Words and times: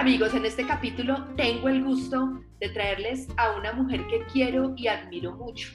Amigos, 0.00 0.32
en 0.32 0.46
este 0.46 0.66
capítulo 0.66 1.26
tengo 1.36 1.68
el 1.68 1.84
gusto 1.84 2.40
de 2.58 2.70
traerles 2.70 3.28
a 3.36 3.50
una 3.50 3.74
mujer 3.74 4.06
que 4.06 4.24
quiero 4.32 4.72
y 4.74 4.86
admiro 4.86 5.36
mucho. 5.36 5.68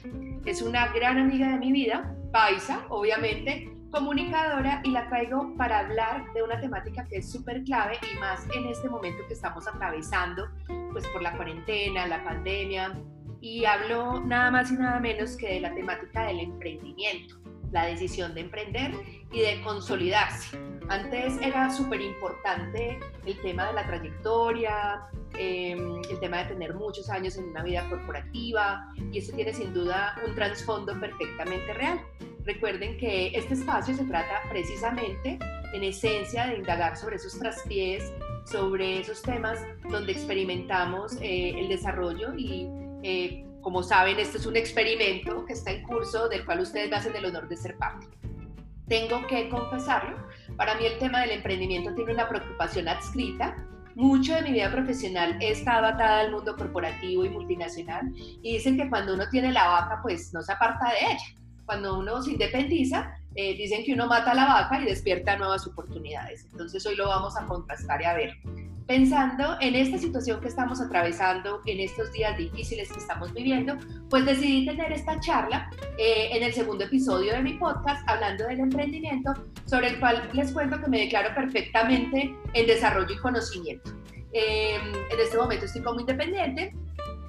Es 0.44 0.62
una 0.62 0.88
gran 0.88 1.16
amiga 1.16 1.52
de 1.52 1.58
mi 1.58 1.70
vida, 1.70 2.12
paisa, 2.32 2.84
obviamente, 2.88 3.72
comunicadora 3.92 4.80
y 4.82 4.90
la 4.90 5.08
traigo 5.08 5.54
para 5.56 5.78
hablar 5.78 6.24
de 6.34 6.42
una 6.42 6.60
temática 6.60 7.06
que 7.06 7.18
es 7.18 7.30
súper 7.30 7.62
clave 7.62 8.00
y 8.12 8.18
más 8.18 8.44
en 8.52 8.66
este 8.66 8.88
momento 8.88 9.24
que 9.28 9.34
estamos 9.34 9.68
atravesando, 9.68 10.48
pues 10.90 11.06
por 11.06 11.22
la 11.22 11.36
cuarentena, 11.36 12.08
la 12.08 12.24
pandemia, 12.24 12.98
y 13.40 13.64
hablo 13.64 14.20
nada 14.26 14.50
más 14.50 14.72
y 14.72 14.74
nada 14.74 14.98
menos 14.98 15.36
que 15.36 15.54
de 15.54 15.60
la 15.60 15.72
temática 15.72 16.26
del 16.26 16.40
emprendimiento, 16.40 17.36
la 17.72 17.86
decisión 17.86 18.34
de 18.34 18.42
emprender 18.42 18.92
y 19.32 19.40
de 19.40 19.60
consolidarse. 19.62 20.58
Antes 20.88 21.36
era 21.40 21.70
súper 21.70 22.00
importante 22.00 22.98
el 23.24 23.40
tema 23.42 23.66
de 23.66 23.72
la 23.72 23.86
trayectoria, 23.86 25.02
em, 25.36 26.00
el 26.08 26.20
tema 26.20 26.38
de 26.38 26.54
tener 26.54 26.74
muchos 26.74 27.10
años 27.10 27.36
en 27.36 27.48
una 27.48 27.62
vida 27.62 27.88
corporativa 27.88 28.92
y 29.10 29.18
eso 29.18 29.32
tiene 29.34 29.52
sin 29.52 29.74
duda 29.74 30.14
un 30.26 30.34
trasfondo 30.34 30.98
perfectamente 31.00 31.72
real. 31.74 32.00
Recuerden 32.44 32.96
que 32.98 33.28
este 33.36 33.54
espacio 33.54 33.94
se 33.94 34.04
trata 34.04 34.42
precisamente 34.48 35.38
en 35.72 35.82
esencia 35.82 36.46
de 36.46 36.58
indagar 36.58 36.96
sobre 36.96 37.16
esos 37.16 37.36
traspiés, 37.38 38.12
sobre 38.44 39.00
esos 39.00 39.20
temas 39.22 39.58
donde 39.90 40.12
experimentamos 40.12 41.16
eh, 41.20 41.58
el 41.58 41.68
desarrollo 41.68 42.34
y 42.36 42.68
eh, 43.02 43.44
como 43.66 43.82
saben, 43.82 44.20
este 44.20 44.38
es 44.38 44.46
un 44.46 44.54
experimento 44.54 45.44
que 45.44 45.54
está 45.54 45.72
en 45.72 45.82
curso 45.82 46.28
del 46.28 46.44
cual 46.44 46.60
ustedes 46.60 46.88
me 46.88 46.94
hacen 46.94 47.16
el 47.16 47.24
honor 47.24 47.48
de 47.48 47.56
ser 47.56 47.76
parte. 47.76 48.06
Tengo 48.86 49.26
que 49.26 49.48
confesarlo, 49.48 50.16
para 50.56 50.76
mí 50.76 50.86
el 50.86 50.96
tema 51.00 51.22
del 51.22 51.32
emprendimiento 51.32 51.92
tiene 51.92 52.14
una 52.14 52.28
preocupación 52.28 52.86
adscrita. 52.86 53.56
Mucho 53.96 54.36
de 54.36 54.42
mi 54.42 54.52
vida 54.52 54.70
profesional 54.70 55.36
estado 55.42 55.84
atada 55.84 56.20
al 56.20 56.30
mundo 56.30 56.54
corporativo 56.54 57.24
y 57.24 57.28
multinacional 57.28 58.12
y 58.14 58.52
dicen 58.52 58.76
que 58.76 58.88
cuando 58.88 59.14
uno 59.14 59.28
tiene 59.30 59.50
la 59.50 59.66
vaca, 59.66 59.98
pues 60.00 60.32
no 60.32 60.42
se 60.42 60.52
aparta 60.52 60.90
de 60.90 61.00
ella. 61.00 61.40
Cuando 61.64 61.98
uno 61.98 62.22
se 62.22 62.30
independiza, 62.30 63.16
eh, 63.34 63.56
dicen 63.56 63.82
que 63.84 63.94
uno 63.94 64.06
mata 64.06 64.30
a 64.30 64.34
la 64.34 64.46
vaca 64.46 64.80
y 64.80 64.84
despierta 64.84 65.36
nuevas 65.36 65.66
oportunidades. 65.66 66.46
Entonces 66.52 66.86
hoy 66.86 66.94
lo 66.94 67.08
vamos 67.08 67.36
a 67.36 67.44
contrastar 67.46 68.00
y 68.00 68.04
a 68.04 68.14
ver. 68.14 68.36
Pensando 68.86 69.56
en 69.60 69.74
esta 69.74 69.98
situación 69.98 70.40
que 70.40 70.46
estamos 70.46 70.80
atravesando, 70.80 71.60
en 71.66 71.80
estos 71.80 72.12
días 72.12 72.38
difíciles 72.38 72.92
que 72.92 73.00
estamos 73.00 73.34
viviendo, 73.34 73.76
pues 74.08 74.24
decidí 74.24 74.64
tener 74.64 74.92
esta 74.92 75.18
charla 75.18 75.68
eh, 75.98 76.28
en 76.30 76.44
el 76.44 76.52
segundo 76.52 76.84
episodio 76.84 77.32
de 77.32 77.42
mi 77.42 77.54
podcast 77.54 78.08
hablando 78.08 78.46
del 78.46 78.60
emprendimiento, 78.60 79.34
sobre 79.64 79.88
el 79.88 79.98
cual 79.98 80.30
les 80.34 80.52
cuento 80.52 80.80
que 80.80 80.86
me 80.88 81.00
declaro 81.00 81.34
perfectamente 81.34 82.32
en 82.52 82.66
desarrollo 82.66 83.12
y 83.12 83.18
conocimiento. 83.18 83.90
Eh, 84.32 84.76
en 84.76 85.20
este 85.20 85.36
momento 85.36 85.64
estoy 85.64 85.82
como 85.82 85.98
independiente, 85.98 86.72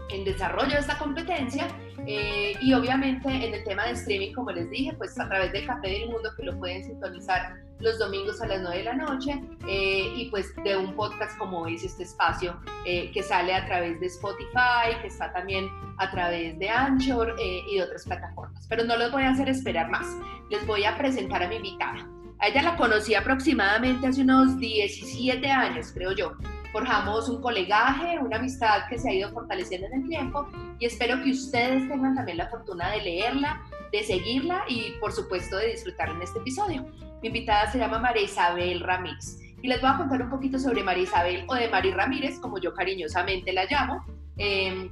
en 0.09 0.25
desarrollo 0.25 0.73
de 0.73 0.79
esta 0.79 0.97
competencia 0.99 1.67
eh, 2.05 2.53
y 2.61 2.71
obviamente 2.73 3.29
en 3.29 3.53
el 3.53 3.63
tema 3.63 3.85
de 3.85 3.93
streaming, 3.93 4.33
como 4.33 4.51
les 4.51 4.69
dije, 4.69 4.93
pues 4.93 5.19
a 5.19 5.27
través 5.27 5.51
del 5.51 5.65
Café 5.65 5.89
del 5.89 6.09
Mundo 6.09 6.29
que 6.37 6.43
lo 6.43 6.57
pueden 6.59 6.83
sintonizar 6.83 7.66
los 7.79 7.99
domingos 7.99 8.41
a 8.41 8.47
las 8.47 8.61
9 8.61 8.77
de 8.77 8.83
la 8.83 8.93
noche 8.93 9.41
eh, 9.67 10.13
y 10.15 10.29
pues 10.29 10.55
de 10.63 10.75
un 10.75 10.95
podcast 10.95 11.37
como 11.37 11.67
es 11.67 11.83
este 11.83 12.03
espacio 12.03 12.59
eh, 12.85 13.11
que 13.11 13.23
sale 13.23 13.53
a 13.53 13.65
través 13.65 13.99
de 13.99 14.07
Spotify, 14.07 14.99
que 15.01 15.07
está 15.07 15.31
también 15.33 15.69
a 15.97 16.09
través 16.11 16.57
de 16.59 16.69
Anchor 16.69 17.35
y 17.39 17.77
de 17.77 17.83
otras 17.83 18.05
plataformas. 18.05 18.65
Pero 18.67 18.83
no 18.83 18.97
los 18.97 19.11
voy 19.11 19.23
a 19.23 19.31
hacer 19.31 19.49
esperar 19.49 19.89
más, 19.89 20.07
les 20.49 20.65
voy 20.65 20.85
a 20.85 20.97
presentar 20.97 21.43
a 21.43 21.47
mi 21.47 21.57
invitada. 21.57 22.07
A 22.39 22.47
ella 22.47 22.61
la 22.61 22.77
conocí 22.77 23.15
aproximadamente 23.15 24.07
hace 24.07 24.21
unos 24.21 24.59
17 24.59 25.49
años, 25.49 25.91
creo 25.93 26.11
yo 26.11 26.37
forjamos 26.71 27.27
un 27.29 27.41
colegaje, 27.41 28.19
una 28.19 28.37
amistad 28.37 28.87
que 28.89 28.99
se 28.99 29.09
ha 29.09 29.13
ido 29.13 29.31
fortaleciendo 29.31 29.87
en 29.87 29.93
el 30.01 30.07
tiempo 30.07 30.47
y 30.79 30.85
espero 30.85 31.21
que 31.23 31.31
ustedes 31.31 31.87
tengan 31.89 32.15
también 32.15 32.37
la 32.37 32.49
fortuna 32.49 32.91
de 32.91 33.01
leerla, 33.01 33.61
de 33.91 34.03
seguirla 34.03 34.63
y 34.67 34.91
por 34.99 35.11
supuesto 35.11 35.57
de 35.57 35.71
disfrutar 35.71 36.09
en 36.09 36.21
este 36.21 36.39
episodio. 36.39 36.85
Mi 37.21 37.27
invitada 37.27 37.71
se 37.71 37.79
llama 37.79 37.99
María 37.99 38.23
Isabel 38.23 38.81
Ramírez 38.81 39.39
y 39.61 39.67
les 39.67 39.81
voy 39.81 39.89
a 39.89 39.97
contar 39.97 40.21
un 40.21 40.29
poquito 40.29 40.59
sobre 40.59 40.83
María 40.83 41.03
Isabel 41.03 41.45
o 41.47 41.55
de 41.55 41.67
Mari 41.67 41.91
Ramírez, 41.91 42.39
como 42.39 42.59
yo 42.59 42.73
cariñosamente 42.73 43.51
la 43.53 43.65
llamo, 43.65 44.05
em, 44.37 44.91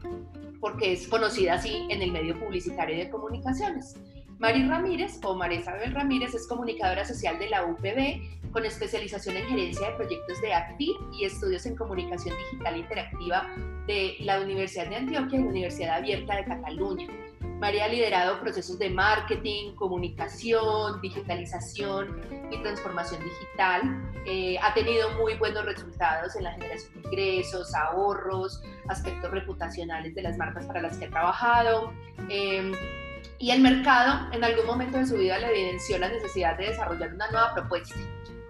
porque 0.60 0.94
es 0.94 1.08
conocida 1.08 1.56
así 1.56 1.86
en 1.90 2.02
el 2.02 2.12
medio 2.12 2.40
publicitario 2.40 2.98
de 2.98 3.10
comunicaciones. 3.10 3.96
Mari 4.40 4.68
Ramírez 4.68 5.20
o 5.24 5.36
María 5.36 5.60
Isabel 5.60 5.94
Ramírez 5.94 6.34
es 6.34 6.48
comunicadora 6.48 7.06
social 7.06 7.40
de 7.40 7.50
la 7.50 7.64
UPB 7.64 8.52
con 8.52 8.66
especialización 8.66 9.38
en 9.38 9.48
gerencia 9.48 9.90
de 9.90 9.96
proyectos 9.96 10.42
de 10.42 10.54
ACTIV 10.54 10.96
y 11.14 11.26
estudios 11.26 11.66
en 11.66 11.76
comunicación 11.76 12.36
digital 12.38 12.78
interactiva 12.78 13.48
de 13.88 14.16
la 14.22 14.42
Universidad 14.42 14.88
de 14.88 14.96
Antioquia 14.96 15.40
y 15.40 15.44
la 15.44 15.50
Universidad 15.50 15.98
Abierta 15.98 16.36
de 16.36 16.46
Cataluña. 16.46 17.08
María 17.60 17.86
ha 17.86 17.88
liderado 17.88 18.40
procesos 18.42 18.78
de 18.78 18.90
marketing, 18.90 19.76
comunicación, 19.76 21.00
digitalización 21.02 22.22
y 22.52 22.62
transformación 22.62 23.24
digital. 23.24 24.12
Eh, 24.26 24.58
ha 24.62 24.74
tenido 24.74 25.10
muy 25.12 25.36
buenos 25.36 25.64
resultados 25.66 26.36
en 26.36 26.44
la 26.44 26.52
generación 26.52 26.94
de 26.94 27.08
ingresos, 27.08 27.74
ahorros, 27.74 28.62
aspectos 28.90 29.32
reputacionales 29.32 30.14
de 30.14 30.22
las 30.22 30.38
marcas 30.38 30.66
para 30.66 30.82
las 30.82 30.98
que 30.98 31.06
ha 31.06 31.10
trabajado. 31.10 31.94
Eh, 32.30 32.74
y 33.40 33.52
el 33.52 33.62
mercado 33.62 34.34
en 34.34 34.44
algún 34.44 34.66
momento 34.66 34.98
de 34.98 35.06
su 35.06 35.16
vida 35.16 35.40
le 35.40 35.50
evidenció 35.50 35.98
la 35.98 36.10
necesidad 36.10 36.58
de 36.58 36.68
desarrollar 36.68 37.14
una 37.14 37.30
nueva 37.32 37.54
propuesta. 37.54 37.96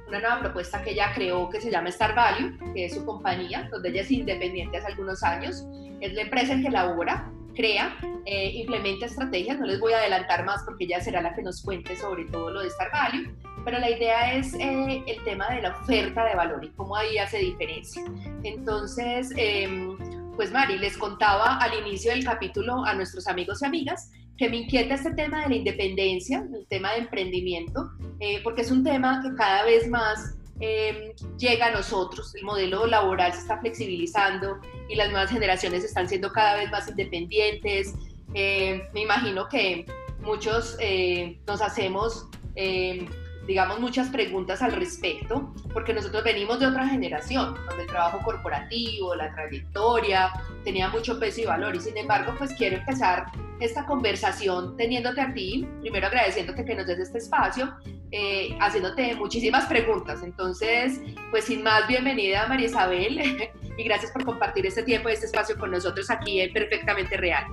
Una 0.08 0.20
nueva 0.20 0.40
propuesta 0.40 0.82
que 0.84 0.92
ella 0.92 1.12
creó 1.14 1.50
que 1.50 1.62
se 1.62 1.72
llama 1.72 1.90
Star 1.90 2.16
Value, 2.16 2.58
que 2.74 2.86
es 2.86 2.94
su 2.94 3.06
compañía, 3.06 3.68
donde 3.72 3.90
ella 3.90 4.02
es 4.02 4.12
independiente 4.12 4.78
hace 4.78 4.88
algunos 4.88 5.24
años. 5.24 5.66
Es 6.02 6.14
la 6.14 6.22
empresa 6.22 6.54
en 6.54 6.64
que 6.64 6.70
labora, 6.70 7.32
crea, 7.56 7.98
eh, 8.26 8.52
implementa 8.54 9.06
estrategias. 9.06 9.60
No 9.60 9.66
les 9.66 9.80
voy 9.80 9.94
a 9.94 9.98
adelantar 9.98 10.46
más 10.46 10.64
porque 10.64 10.86
ella 10.86 11.02
será 11.02 11.22
la 11.22 11.34
que 11.34 11.42
nos 11.42 11.62
cuente 11.62 11.96
sobre 11.96 12.26
todo 12.26 12.52
lo 12.52 12.62
de 12.62 12.68
Star 12.68 12.92
Value. 12.92 13.36
Pero 13.64 13.80
la 13.80 13.90
idea 13.90 14.34
es 14.36 14.54
eh, 14.56 15.04
el 15.08 15.24
tema 15.24 15.50
de 15.50 15.64
la 15.64 15.78
oferta 15.78 16.26
de 16.26 16.36
valor 16.36 16.64
y 16.64 16.70
cómo 16.70 16.96
ahí 16.96 17.18
hace 17.18 17.40
diferencia. 17.40 18.04
Entonces, 18.44 19.32
em, 19.36 19.98
pues 20.36 20.52
Mari, 20.52 20.78
les 20.78 20.98
contaba 20.98 21.58
al 21.58 21.80
inicio 21.80 22.12
del 22.12 22.24
capítulo 22.24 22.86
a 22.86 22.94
nuestros 22.94 23.28
amigos 23.28 23.62
y 23.62 23.66
amigas 23.66 24.12
que 24.38 24.50
me 24.50 24.58
inquieta 24.58 24.96
este 24.96 25.14
tema 25.14 25.44
de 25.44 25.50
la 25.50 25.56
independencia, 25.56 26.46
el 26.54 26.68
tema 26.68 26.92
de 26.92 27.00
emprendimiento, 27.00 27.90
eh, 28.20 28.42
porque 28.44 28.62
es 28.62 28.72
un 28.72 28.84
tema 28.84 29.22
que 29.24 29.34
cada 29.36 29.64
vez 29.64 29.88
más 29.90 30.36
em, 30.60 31.14
llega 31.38 31.68
a 31.68 31.72
nosotros. 31.72 32.34
El 32.36 32.44
modelo 32.44 32.86
laboral 32.86 33.34
se 33.34 33.40
está 33.40 33.60
flexibilizando 33.60 34.60
y 34.90 34.96
las 34.96 35.10
nuevas 35.10 35.32
generaciones 35.32 35.84
están 35.84 36.08
siendo 36.08 36.32
cada 36.32 36.56
vez 36.56 36.72
más 36.72 36.88
independientes. 36.88 37.94
Eh, 38.34 38.88
me 38.94 39.02
imagino 39.02 39.48
que 39.48 39.86
muchos 40.22 40.76
eh, 40.80 41.40
nos 41.48 41.62
hacemos 41.62 42.28
em, 42.56 43.08
digamos, 43.48 43.80
muchas 43.80 44.10
preguntas 44.10 44.62
al 44.62 44.74
respecto, 44.74 45.54
porque 45.74 45.94
nosotros 45.94 46.24
venimos 46.24 46.60
de 46.60 46.68
otra 46.68 46.88
generación, 46.88 47.56
donde 47.68 47.84
el 47.84 47.90
trabajo 47.90 48.20
corporativo, 48.24 49.16
la 49.16 49.34
trayectoria, 49.34 50.32
tenía 50.64 50.90
mucho 50.90 51.20
peso 51.20 51.42
y 51.42 51.46
valor. 51.46 51.76
Y 51.76 51.82
sin 51.82 51.98
embargo, 51.98 52.34
pues 52.38 52.54
quiero 52.54 52.78
empezar 52.78 53.28
esta 53.60 53.86
conversación 53.86 54.76
teniéndote 54.78 55.22
a 55.22 55.34
ti, 55.34 55.68
primero 55.82 56.08
agradeciéndote 56.08 56.66
que 56.66 56.76
nos 56.76 56.88
des 56.88 57.00
este 57.00 57.20
espacio, 57.20 57.74
eh, 58.12 58.58
haciéndote 58.60 59.16
muchísimas 59.16 59.66
preguntas. 59.66 60.24
Entonces, 60.24 61.02
pues 61.32 61.46
sin 61.46 61.64
más, 61.64 61.88
bienvenida 61.88 62.48
María 62.48 62.68
Isabel 62.68 63.20
y 63.78 63.84
gracias 63.84 64.12
por 64.12 64.26
compartir 64.26 64.66
este 64.66 64.84
tiempo 64.84 65.10
y 65.10 65.14
este 65.14 65.28
espacio 65.28 65.58
con 65.58 65.72
nosotros 65.72 66.10
aquí 66.10 66.42
en 66.42 66.52
Perfectamente 66.52 67.18
Real. 67.18 67.46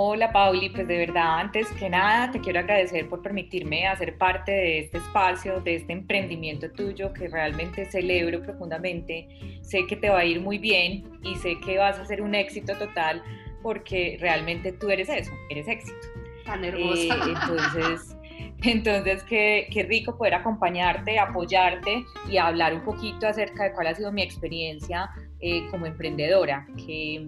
Hola 0.00 0.30
Pauli, 0.30 0.68
pues 0.68 0.86
de 0.86 0.96
verdad, 0.96 1.40
antes 1.40 1.66
que 1.72 1.90
nada 1.90 2.30
te 2.30 2.38
quiero 2.38 2.60
agradecer 2.60 3.08
por 3.08 3.20
permitirme 3.20 3.88
hacer 3.88 4.16
parte 4.16 4.52
de 4.52 4.78
este 4.78 4.98
espacio, 4.98 5.60
de 5.60 5.74
este 5.74 5.92
emprendimiento 5.92 6.70
tuyo 6.70 7.12
que 7.12 7.26
realmente 7.26 7.84
celebro 7.84 8.40
profundamente. 8.40 9.26
Sé 9.60 9.88
que 9.88 9.96
te 9.96 10.08
va 10.08 10.20
a 10.20 10.24
ir 10.24 10.40
muy 10.40 10.58
bien 10.58 11.18
y 11.24 11.34
sé 11.34 11.58
que 11.58 11.78
vas 11.78 11.98
a 11.98 12.04
ser 12.04 12.22
un 12.22 12.36
éxito 12.36 12.76
total 12.76 13.24
porque 13.60 14.18
realmente 14.20 14.70
tú 14.70 14.88
eres 14.88 15.08
eso, 15.08 15.32
eres 15.50 15.66
éxito. 15.66 16.06
Tan 16.44 16.64
hermosa. 16.64 17.16
Eh, 17.16 17.34
entonces, 17.42 18.16
entonces 18.62 19.24
qué, 19.24 19.66
qué 19.72 19.82
rico 19.82 20.16
poder 20.16 20.34
acompañarte, 20.34 21.18
apoyarte 21.18 22.04
y 22.30 22.36
hablar 22.36 22.72
un 22.72 22.84
poquito 22.84 23.26
acerca 23.26 23.64
de 23.64 23.72
cuál 23.72 23.88
ha 23.88 23.96
sido 23.96 24.12
mi 24.12 24.22
experiencia 24.22 25.10
eh, 25.40 25.66
como 25.72 25.86
emprendedora, 25.86 26.68
que 26.76 27.26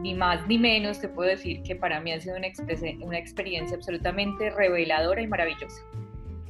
ni 0.00 0.14
más 0.14 0.46
ni 0.46 0.58
menos 0.58 1.00
te 1.00 1.08
puedo 1.08 1.30
decir 1.30 1.62
que 1.62 1.76
para 1.76 2.00
mí 2.00 2.12
ha 2.12 2.20
sido 2.20 2.36
una, 2.36 3.18
experiencia 3.18 3.76
absolutamente 3.76 4.50
reveladora 4.50 5.22
y 5.22 5.26
maravillosa. 5.26 5.82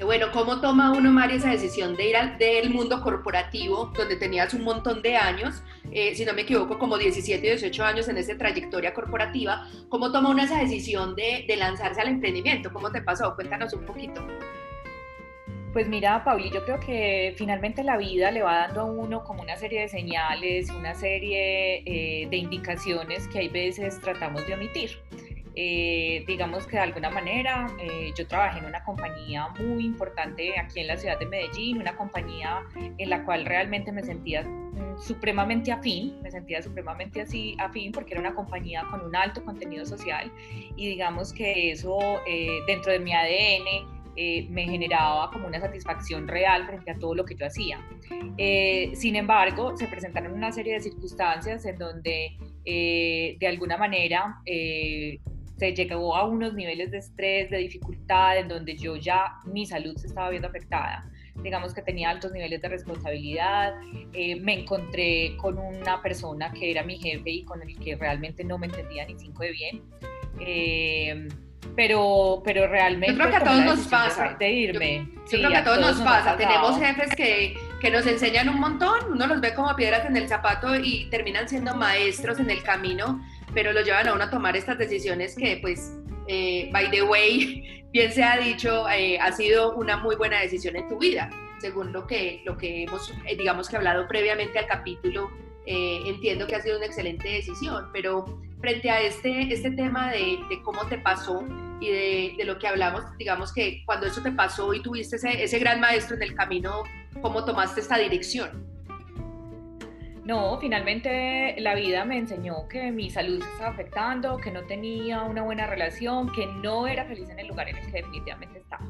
Bueno, 0.02 0.32
¿cómo 0.32 0.61
toma 0.61 0.93
uno, 0.93 1.12
María, 1.12 1.37
esa 1.37 1.50
decisión 1.50 1.94
de 1.96 2.08
ir 2.08 2.17
al 2.17 2.37
del 2.37 2.70
mundo 2.70 3.00
corporativo, 3.02 3.93
donde 3.96 4.17
tenías 4.17 4.52
un 4.52 4.64
montón 4.64 5.00
de 5.00 5.17
años, 5.17 5.62
eh, 5.93 6.14
si 6.17 6.25
no 6.25 6.32
me 6.32 6.43
equivoco, 6.43 6.76
como 6.76 6.99
17, 6.99 7.40
18 7.40 7.84
años 7.84 8.08
en 8.08 8.17
esa 8.17 8.37
trayectoria 8.37 8.94
corporativa? 8.94 9.69
¿Cómo 9.88 10.11
toma 10.11 10.31
uno 10.31 10.43
esa 10.43 10.58
decisión 10.58 11.14
de, 11.14 11.44
de 11.46 11.56
lanzarse 11.56 12.00
al 12.00 12.08
emprendimiento? 12.08 12.73
¿Cómo 12.73 12.90
te 12.90 13.00
pasó? 13.00 13.37
Cuéntanos 13.37 13.73
un 13.75 13.85
poquito. 13.85 14.26
Pues 15.73 15.89
mira, 15.89 16.23
Pauli, 16.23 16.51
yo 16.51 16.63
creo 16.65 16.79
que 16.79 17.33
finalmente 17.39 17.83
la 17.83 17.97
vida 17.97 18.31
le 18.31 18.43
va 18.43 18.67
dando 18.67 18.83
a 18.83 18.85
uno 18.85 19.25
como 19.25 19.43
una 19.43 19.57
serie 19.57 19.81
de 19.81 19.89
señales, 19.89 20.69
una 20.69 20.95
serie 20.95 21.83
eh, 21.87 22.29
de 22.29 22.37
indicaciones 22.37 23.27
que 23.29 23.39
hay 23.39 23.49
veces 23.49 23.99
tratamos 23.99 24.47
de 24.47 24.53
omitir. 24.53 24.91
Eh, 25.55 26.25
digamos 26.27 26.67
que 26.67 26.77
de 26.77 26.83
alguna 26.83 27.09
manera 27.09 27.69
eh, 27.79 28.13
yo 28.17 28.27
trabajé 28.27 28.59
en 28.59 28.67
una 28.67 28.83
compañía 28.85 29.49
muy 29.61 29.85
importante 29.85 30.59
aquí 30.59 30.81
en 30.81 30.89
la 30.89 30.99
ciudad 30.99 31.19
de 31.19 31.27
Medellín, 31.27 31.79
una 31.79 31.97
compañía 31.97 32.61
en 32.99 33.09
la 33.09 33.25
cual 33.25 33.47
realmente 33.47 33.93
me 33.93 34.03
sentía 34.03 34.43
mm, 34.43 34.99
supremamente 34.99 35.73
afín, 35.73 36.21
me 36.23 36.31
sentía 36.31 36.61
supremamente 36.63 37.23
así 37.23 37.57
afín 37.59 37.93
porque 37.93 38.13
era 38.13 38.21
una 38.21 38.35
compañía 38.35 38.85
con 38.91 39.05
un 39.05 39.17
alto 39.17 39.43
contenido 39.43 39.87
social 39.87 40.31
y 40.77 40.89
digamos 40.89 41.33
que 41.33 41.73
eso 41.73 41.99
dentro 42.67 42.93
de 42.93 42.99
mi 42.99 43.13
ADN 43.13 44.01
me 44.17 44.64
generaba 44.64 45.31
como 45.31 45.47
una 45.47 45.61
satisfacción 45.61 46.29
real 46.29 46.67
frente 46.67 46.91
a 46.91 46.94
todo 46.99 47.14
lo 47.14 47.25
que 47.25 47.35
yo 47.35 47.47
hacía. 47.47 47.79
sin 48.94 49.17
embargo, 49.17 49.76
se 49.76 49.87
presentaron 49.87 50.32
una 50.32 50.53
serie 50.53 50.75
de 50.75 50.81
circunstancias 50.81 51.64
en 51.64 51.79
donde 51.79 52.37
de 52.64 53.47
alguna 53.47 53.76
manera 53.76 54.43
se 55.62 55.73
llegó 55.75 56.17
a 56.17 56.25
unos 56.26 56.55
niveles 56.55 56.91
de 56.91 56.99
estrés, 56.99 57.49
de 57.49 57.59
dificultad, 57.59 58.37
en 58.37 58.49
donde 58.49 58.76
yo 58.76 58.97
ya 58.97 59.35
mi 59.44 59.64
salud 59.64 59.97
se 59.97 60.09
estaba 60.09 60.29
viendo 60.29 60.49
afectada. 60.49 61.09
Digamos 61.41 61.73
que 61.73 61.82
tenía 61.82 62.11
altos 62.11 62.32
niveles 62.32 62.61
de 62.61 62.69
responsabilidad, 62.69 63.75
eh, 64.12 64.35
me 64.41 64.61
encontré 64.61 65.37
con 65.37 65.59
una 65.59 66.03
persona 66.03 66.53
que 66.53 66.73
era 66.73 66.82
mi 66.82 66.99
jefe 66.99 67.31
y 67.31 67.44
con 67.44 67.62
el 67.62 67.79
que 67.79 67.94
realmente 67.94 68.43
no 68.43 68.59
me 68.59 68.67
entendía 68.67 69.06
ni 69.06 69.17
cinco 69.17 69.44
de 69.44 69.53
bien. 69.53 69.82
Eh, 70.41 71.29
pero, 71.76 72.43
pero 72.44 72.69
realmente... 72.69 73.12
Yo 73.12 73.19
creo 73.19 73.31
que 73.31 73.37
a 73.37 73.44
todos 73.44 73.64
nos 73.64 73.87
pasa. 73.88 74.37
De 74.38 74.50
irme. 74.50 75.09
Yo, 75.31 75.38
creo 75.38 75.50
que 75.50 75.56
a 75.56 75.64
todos, 75.64 75.81
nos, 75.81 76.00
pasa. 76.00 76.37
Tenemos 76.37 76.79
jefes 76.79 77.14
que, 77.14 77.56
que 77.81 77.91
nos 77.91 78.06
enseñan 78.06 78.49
un 78.49 78.61
montón, 78.61 79.12
uno 79.12 79.26
los 79.26 79.41
ve 79.41 79.55
como 79.55 79.75
piedras 79.76 80.05
en 80.06 80.17
el 80.17 80.29
zapato 80.29 80.76
y 80.76 81.06
terminan 81.11 81.49
siendo 81.49 81.75
maestros 81.75 82.38
en 82.41 82.50
el 82.50 82.62
camino 82.62 83.20
pero 83.55 83.73
lo 83.73 83.82
llevan 83.82 84.09
a 84.09 84.14
uno 84.14 84.25
a 84.25 84.31
tomar 84.31 84.56
estas 84.56 84.79
decisiones 84.79 85.35
que, 85.37 85.59
pues, 85.61 85.93
eh, 86.26 86.69
by 86.73 86.91
the 86.91 87.03
way, 87.03 87.85
bien 87.93 88.12
se 88.12 88.23
ha 88.23 88.37
dicho, 88.38 88.88
eh, 88.88 89.19
ha 89.19 89.32
sido 89.32 89.75
una 89.75 89.97
muy 89.97 90.17
buena 90.17 90.41
decisión 90.41 90.76
en 90.76 90.88
tu 90.88 90.99
vida, 90.99 91.31
según 91.61 91.93
lo 91.93 92.06
que, 92.06 92.43
lo 92.44 92.56
que 92.56 92.85
hemos, 92.85 93.12
eh, 93.26 93.37
digamos 93.37 93.69
que 93.69 93.76
hablado 93.76 94.06
previamente 94.09 94.59
al 94.59 94.67
capítulo, 94.67 95.31
entiendo 95.64 96.49
que 96.49 96.56
ha 96.56 96.61
sido 96.61 96.76
una 96.76 96.87
excelente 96.87 97.29
decisión, 97.29 97.88
pero 97.93 98.43
frente 98.62 98.91
a 98.91 99.03
este, 99.03 99.53
este 99.53 99.73
tema 99.73 100.11
de, 100.11 100.38
de 100.49 100.62
cómo 100.62 100.87
te 100.87 100.97
pasó 100.97 101.44
y 101.81 101.88
de, 101.88 102.35
de, 102.38 102.44
lo 102.44 102.59
que 102.59 102.69
hablamos, 102.69 103.03
digamos 103.19 103.53
que 103.53 103.82
cuando 103.85 104.06
eso 104.06 104.23
te 104.23 104.31
pasó 104.32 104.73
y 104.73 104.81
tuviste 104.81 105.17
ese, 105.17 105.43
ese 105.43 105.59
gran 105.59 105.81
maestro 105.81 106.17
en 106.17 106.23
el 106.23 106.35
camino, 106.35 106.85
¿cómo 107.20 107.44
tomaste 107.44 107.81
esta 107.81 107.99
dirección? 107.99 108.73
No, 110.25 110.56
finalmente 110.61 111.56
la 111.59 111.75
vida 111.75 112.05
me 112.05 112.17
enseñó 112.17 112.69
que 112.69 112.93
mi 112.93 113.11
salud 113.11 113.43
se 113.43 113.50
estaba 113.50 113.70
afectando, 113.70 114.37
que 114.37 114.53
no 114.53 114.62
tenía 114.62 115.23
una 115.23 115.43
buena 115.43 115.67
relación, 115.67 116.31
que 116.32 116.47
no 116.47 116.87
era 116.87 117.05
feliz 117.06 117.29
en 117.29 117.41
el 117.41 117.49
lugar 117.49 117.69
en 117.69 117.76
el 117.79 117.87
que 117.87 117.93
definitivamente 117.93 118.61
estaba. 118.61 118.88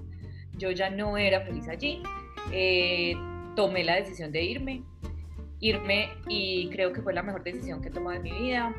Yo 0.58 0.70
ya 0.70 0.90
no 0.90 1.16
era 1.16 1.40
feliz 1.40 1.66
allí. 1.68 2.02
Eh, 2.52 3.14
tomé 3.56 3.82
la 3.82 3.96
decisión 3.96 4.30
de 4.30 4.42
irme, 4.42 4.82
irme 5.60 6.10
y 6.28 6.68
creo 6.68 6.92
que 6.92 7.00
fue 7.00 7.14
la 7.14 7.22
mejor 7.22 7.42
decisión 7.42 7.80
que 7.80 7.88
he 7.88 7.92
tomado 7.92 8.16
en 8.18 8.22
mi 8.22 8.32
vida. 8.32 8.74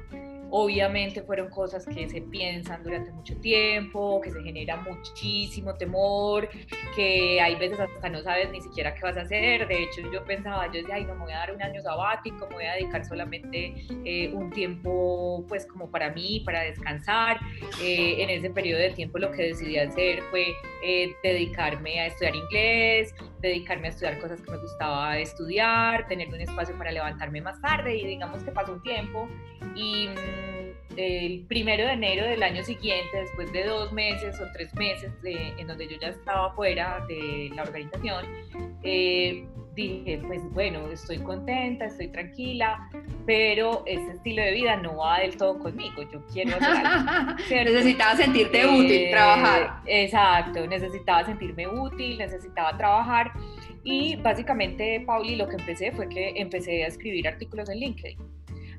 Obviamente 0.55 1.23
fueron 1.23 1.49
cosas 1.49 1.83
que 1.83 2.07
se 2.07 2.21
piensan 2.21 2.83
durante 2.83 3.11
mucho 3.11 3.35
tiempo, 3.37 4.21
que 4.21 4.29
se 4.29 4.39
genera 4.43 4.77
muchísimo 4.77 5.73
temor, 5.73 6.47
que 6.95 7.41
hay 7.41 7.55
veces 7.55 7.79
hasta 7.79 8.07
no 8.07 8.21
sabes 8.21 8.51
ni 8.51 8.61
siquiera 8.61 8.93
qué 8.93 9.01
vas 9.01 9.17
a 9.17 9.21
hacer. 9.21 9.67
De 9.67 9.81
hecho, 9.81 10.01
yo 10.13 10.23
pensaba, 10.23 10.67
yo 10.67 10.73
decía, 10.73 10.93
ay, 10.93 11.05
no 11.05 11.15
me 11.15 11.23
voy 11.23 11.33
a 11.33 11.37
dar 11.37 11.55
un 11.55 11.63
año 11.63 11.81
sabático, 11.81 12.45
me 12.49 12.53
voy 12.53 12.65
a 12.65 12.73
dedicar 12.75 13.03
solamente 13.03 13.73
eh, 14.05 14.31
un 14.31 14.51
tiempo, 14.51 15.43
pues, 15.47 15.65
como 15.65 15.89
para 15.89 16.11
mí, 16.11 16.43
para 16.45 16.61
descansar. 16.61 17.39
Eh, 17.81 18.21
en 18.21 18.29
ese 18.29 18.51
periodo 18.51 18.79
de 18.79 18.91
tiempo 18.91 19.17
lo 19.17 19.31
que 19.31 19.41
decidí 19.47 19.79
hacer 19.79 20.21
fue 20.29 20.53
eh, 20.83 21.15
dedicarme 21.23 21.99
a 21.99 22.05
estudiar 22.05 22.35
inglés, 22.35 23.15
dedicarme 23.43 23.87
a 23.87 23.89
estudiar 23.91 24.19
cosas 24.19 24.41
que 24.41 24.49
me 24.49 24.57
gustaba 24.57 25.17
estudiar, 25.19 26.07
tener 26.07 26.29
un 26.29 26.39
espacio 26.41 26.77
para 26.77 26.91
levantarme 26.91 27.41
más 27.41 27.59
tarde 27.61 27.97
y 27.97 28.07
digamos 28.07 28.41
que 28.43 28.51
pasó 28.51 28.73
un 28.73 28.81
tiempo 28.81 29.27
y 29.75 30.07
mm, 30.07 30.52
el 30.95 31.45
primero 31.47 31.85
de 31.85 31.93
enero 31.93 32.25
del 32.25 32.43
año 32.43 32.63
siguiente, 32.63 33.17
después 33.17 33.51
de 33.51 33.65
dos 33.65 33.91
meses 33.91 34.39
o 34.39 34.45
tres 34.53 34.73
meses 34.75 35.11
en 35.23 35.67
donde 35.67 35.87
yo 35.87 35.97
ya 35.99 36.09
estaba 36.09 36.53
fuera 36.53 37.03
de 37.07 37.51
la 37.55 37.63
organización, 37.63 38.25
eh, 38.83 39.45
dije, 39.75 40.21
pues 40.27 40.41
bueno, 40.51 40.87
estoy 40.91 41.17
contenta, 41.19 41.85
estoy 41.85 42.09
tranquila, 42.09 42.89
pero 43.25 43.83
este 43.87 44.11
estilo 44.11 44.43
de 44.43 44.51
vida 44.51 44.77
no 44.77 44.97
va 44.97 45.19
del 45.19 45.35
todo 45.35 45.57
conmigo, 45.57 46.03
yo 46.11 46.23
quiero 46.31 46.57
hacer 46.57 46.85
algo. 46.85 47.33
necesitaba 47.49 48.15
sentirte 48.15 48.65
útil, 48.65 48.91
eh, 48.91 49.09
trabajar. 49.11 49.81
Exacto, 49.87 50.67
necesitaba 50.67 51.25
sentirme 51.25 51.67
útil, 51.67 52.17
necesitaba 52.19 52.77
trabajar 52.77 53.31
y 53.83 54.15
básicamente, 54.17 55.01
Pauli, 55.05 55.35
lo 55.35 55.47
que 55.47 55.55
empecé 55.55 55.91
fue 55.91 56.07
que 56.07 56.33
empecé 56.35 56.83
a 56.83 56.87
escribir 56.87 57.27
artículos 57.27 57.69
en 57.69 57.79
LinkedIn 57.79 58.32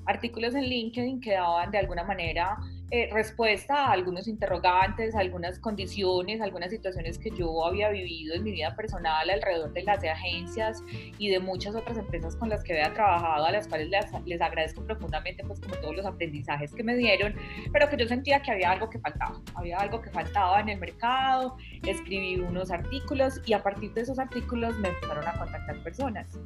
artículos 0.06 0.54
en 0.54 0.64
LinkedIn 0.64 1.20
que 1.20 1.32
daban 1.32 1.70
de 1.70 1.78
alguna 1.78 2.04
manera 2.04 2.56
eh, 2.96 3.10
respuesta 3.12 3.86
a 3.86 3.90
algunos 3.90 4.28
interrogantes, 4.28 5.16
a 5.16 5.18
algunas 5.18 5.58
condiciones, 5.58 6.40
algunas 6.40 6.70
situaciones 6.70 7.18
que 7.18 7.32
yo 7.32 7.66
había 7.66 7.88
vivido 7.88 8.36
en 8.36 8.44
mi 8.44 8.52
vida 8.52 8.76
personal 8.76 9.28
alrededor 9.28 9.72
de 9.72 9.82
las 9.82 9.98
agencias 10.04 10.80
y 11.18 11.28
de 11.28 11.40
muchas 11.40 11.74
otras 11.74 11.98
empresas 11.98 12.36
con 12.36 12.50
las 12.50 12.62
que 12.62 12.74
había 12.74 12.94
trabajado, 12.94 13.46
a 13.46 13.50
las 13.50 13.66
cuales 13.66 13.88
les, 13.88 14.06
les 14.26 14.40
agradezco 14.40 14.84
profundamente, 14.84 15.42
pues 15.42 15.58
como 15.58 15.74
todos 15.74 15.96
los 15.96 16.06
aprendizajes 16.06 16.72
que 16.72 16.84
me 16.84 16.94
dieron, 16.94 17.34
pero 17.72 17.88
que 17.88 17.96
yo 17.96 18.06
sentía 18.06 18.40
que 18.40 18.52
había 18.52 18.70
algo 18.70 18.88
que 18.88 19.00
faltaba, 19.00 19.40
había 19.56 19.78
algo 19.78 20.00
que 20.00 20.10
faltaba 20.10 20.60
en 20.60 20.68
el 20.68 20.78
mercado, 20.78 21.56
escribí 21.84 22.36
unos 22.36 22.70
artículos 22.70 23.40
y 23.44 23.54
a 23.54 23.62
partir 23.64 23.92
de 23.94 24.02
esos 24.02 24.20
artículos 24.20 24.78
me 24.78 24.90
empezaron 24.90 25.26
a 25.26 25.32
contactar 25.32 25.82
personas. 25.82 26.38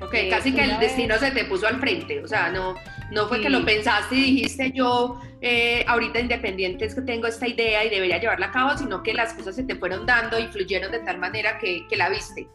Ok, 0.00 0.14
eh, 0.14 0.28
casi 0.28 0.54
que 0.54 0.62
el 0.62 0.78
destino 0.78 1.16
se 1.16 1.32
te 1.32 1.46
puso 1.46 1.66
al 1.66 1.80
frente, 1.80 2.22
o 2.22 2.28
sea, 2.28 2.50
no, 2.50 2.76
no 3.10 3.26
fue 3.26 3.40
que 3.40 3.50
lo 3.50 3.64
pensaste 3.64 4.14
y 4.14 4.20
dijiste 4.20 4.70
yo 4.70 5.20
eh, 5.40 5.84
ahorita 5.96 6.20
independiente 6.20 6.84
es 6.84 6.94
que 6.94 7.02
tengo 7.02 7.26
esta 7.26 7.48
idea 7.48 7.84
y 7.84 7.90
debería 7.90 8.18
llevarla 8.18 8.46
a 8.46 8.52
cabo, 8.52 8.76
sino 8.76 9.02
que 9.02 9.14
las 9.14 9.34
cosas 9.34 9.56
se 9.56 9.64
te 9.64 9.74
fueron 9.74 10.06
dando 10.06 10.38
y 10.38 10.46
fluyeron 10.46 10.92
de 10.92 11.00
tal 11.00 11.18
manera 11.18 11.58
que, 11.58 11.86
que 11.88 11.96
la 11.96 12.08
viste. 12.08 12.46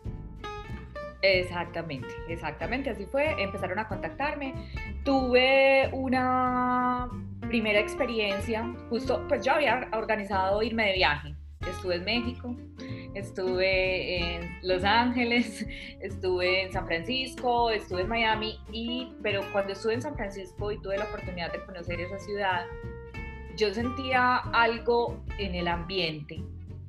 Exactamente, 1.22 2.08
exactamente, 2.30 2.90
así 2.90 3.06
fue. 3.06 3.42
Empezaron 3.42 3.78
a 3.80 3.88
contactarme. 3.88 4.54
Tuve 5.04 5.90
una 5.92 7.10
primera 7.48 7.80
experiencia, 7.80 8.74
justo, 8.90 9.26
pues 9.28 9.44
yo 9.44 9.54
había 9.54 9.88
organizado 9.94 10.62
irme 10.64 10.88
de 10.88 10.94
viaje. 10.94 11.36
Estuve 11.68 11.96
en 11.96 12.06
México, 12.06 12.56
estuve 13.14 14.18
en 14.18 14.58
Los 14.64 14.84
Ángeles, 14.84 15.66
estuve 16.00 16.64
en 16.64 16.72
San 16.72 16.88
Francisco, 16.88 17.70
estuve 17.70 18.02
en 18.02 18.08
Miami, 18.08 18.60
y, 18.72 19.14
pero 19.22 19.42
cuando 19.52 19.74
estuve 19.74 19.94
en 19.94 20.02
San 20.02 20.16
Francisco 20.16 20.72
y 20.72 20.82
tuve 20.82 20.98
la 20.98 21.06
oportunidad 21.06 21.52
de 21.52 21.64
conocer 21.66 22.02
esa 22.02 22.18
ciudad, 22.18 22.66
yo 23.62 23.72
sentía 23.72 24.38
algo 24.54 25.24
en 25.38 25.54
el 25.54 25.68
ambiente, 25.68 26.42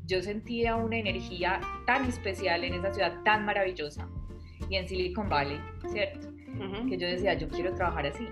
yo 0.07 0.23
sentía 0.23 0.75
una 0.75 0.97
energía 0.97 1.61
tan 1.85 2.07
especial 2.07 2.64
en 2.64 2.73
esa 2.73 2.95
ciudad 2.95 3.12
tan 3.26 3.45
maravillosa 3.45 4.09
y 4.71 4.76
en 4.76 4.88
Silicon 4.88 5.29
Valley, 5.29 5.61
¿cierto? 5.88 6.29
Que 6.88 6.97
yo 6.97 7.07
decía, 7.07 7.35
yo 7.35 7.47
quiero 7.50 7.75
trabajar 7.75 8.07
así. 8.07 8.26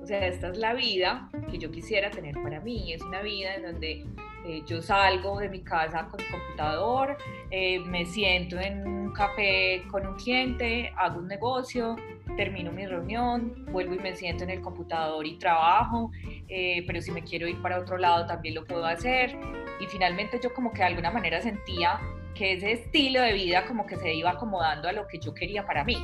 O 0.00 0.06
sea, 0.06 0.24
esta 0.28 0.50
es 0.50 0.58
la 0.58 0.74
vida 0.74 1.28
que 1.50 1.58
yo 1.58 1.72
quisiera 1.72 2.08
tener 2.10 2.36
para 2.40 2.60
mí. 2.60 2.92
Es 2.92 3.02
una 3.02 3.20
vida 3.20 3.56
en 3.56 3.62
donde 3.62 4.06
eh, 4.46 4.62
yo 4.64 4.80
salgo 4.80 5.40
de 5.40 5.48
mi 5.48 5.62
casa 5.62 6.06
con 6.08 6.20
mi 6.22 6.30
computador, 6.30 7.16
eh, 7.50 7.80
me 7.80 8.06
siento 8.06 8.60
en 8.60 8.86
un 8.86 9.12
café 9.12 9.82
con 9.90 10.06
un 10.06 10.14
cliente, 10.14 10.92
hago 10.96 11.18
un 11.18 11.26
negocio, 11.26 11.96
termino 12.36 12.72
mi 12.72 12.86
reunión, 12.86 13.66
vuelvo 13.70 13.94
y 13.94 13.98
me 13.98 14.14
siento 14.14 14.44
en 14.44 14.50
el 14.50 14.60
computador 14.60 15.26
y 15.26 15.38
trabajo, 15.38 16.10
eh, 16.48 16.84
pero 16.86 17.00
si 17.00 17.10
me 17.10 17.22
quiero 17.22 17.46
ir 17.46 17.60
para 17.62 17.78
otro 17.78 17.98
lado 17.98 18.26
también 18.26 18.54
lo 18.54 18.64
puedo 18.64 18.84
hacer. 18.84 19.36
Y 19.80 19.86
finalmente 19.86 20.38
yo 20.42 20.52
como 20.52 20.72
que 20.72 20.78
de 20.78 20.84
alguna 20.84 21.10
manera 21.10 21.40
sentía 21.40 22.00
que 22.34 22.54
ese 22.54 22.72
estilo 22.72 23.20
de 23.22 23.32
vida 23.32 23.64
como 23.66 23.86
que 23.86 23.96
se 23.96 24.14
iba 24.14 24.30
acomodando 24.30 24.88
a 24.88 24.92
lo 24.92 25.06
que 25.06 25.18
yo 25.18 25.34
quería 25.34 25.66
para 25.66 25.84
mí, 25.84 25.96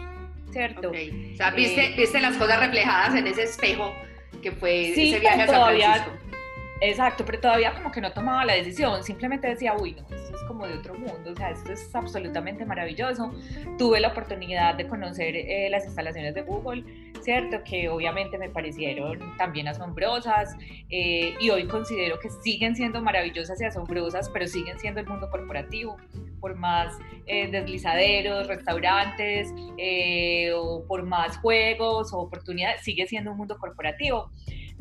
¿cierto? 0.51 0.91
O 0.91 1.37
sea, 1.37 1.51
viste, 1.51 1.95
viste, 1.97 2.21
las 2.21 2.37
cosas 2.37 2.61
reflejadas 2.61 3.15
en 3.15 3.27
ese 3.27 3.45
espejo 3.45 3.93
que 4.43 4.53
fue 4.53 4.91
ese 4.91 5.19
viaje 5.21 5.43
a 5.43 5.47
San 5.47 5.77
Francisco. 5.77 6.11
Exacto, 6.81 7.25
pero 7.25 7.41
todavía 7.41 7.75
como 7.75 7.91
que 7.91 8.01
no 8.01 8.13
tomaba 8.13 8.45
la 8.45 8.55
decisión, 8.55 9.03
simplemente 9.03 9.49
decía, 9.49 9.75
uy, 9.75 9.93
no, 9.95 10.03
esto 10.15 10.37
es 10.37 10.43
como 10.45 10.67
de 10.67 10.75
otro 10.75 10.95
mundo, 10.95 11.33
o 11.33 11.37
sea, 11.37 11.51
esto 11.51 11.73
es 11.73 11.93
absolutamente 11.95 12.65
maravilloso. 12.65 13.33
Tuve 13.77 13.99
la 14.01 14.09
oportunidad 14.09 14.77
de 14.77 14.87
conocer 14.87 15.35
eh, 15.35 15.69
las 15.71 15.85
instalaciones 15.85 16.35
de 16.35 16.43
Google, 16.43 16.85
¿cierto? 17.21 17.63
Que 17.65 17.89
obviamente 17.89 18.39
me 18.39 18.49
parecieron 18.49 19.37
también 19.37 19.67
asombrosas 19.67 20.57
eh, 20.89 21.35
y 21.41 21.51
hoy 21.51 21.67
considero 21.67 22.19
que 22.21 22.31
siguen 22.31 22.77
siendo 22.77 23.03
maravillosas 23.03 23.61
y 23.61 23.65
asombrosas, 23.65 24.29
pero 24.31 24.47
siguen 24.47 24.79
siendo 24.79 25.01
el 25.01 25.07
mundo 25.07 25.29
corporativo. 25.31 25.97
por 26.41 26.55
más 26.55 26.97
eh, 27.27 27.51
deslizaderos, 27.51 28.47
restaurantes, 28.47 29.53
eh, 29.77 30.53
o 30.55 30.85
por 30.87 31.03
más 31.03 31.37
juegos 31.39 32.13
o 32.13 32.19
oportunidades, 32.19 32.83
sigue 32.83 33.09
siendo 33.09 33.33
un 33.33 33.39
mundo 33.39 33.59
corporativo. 33.59 34.31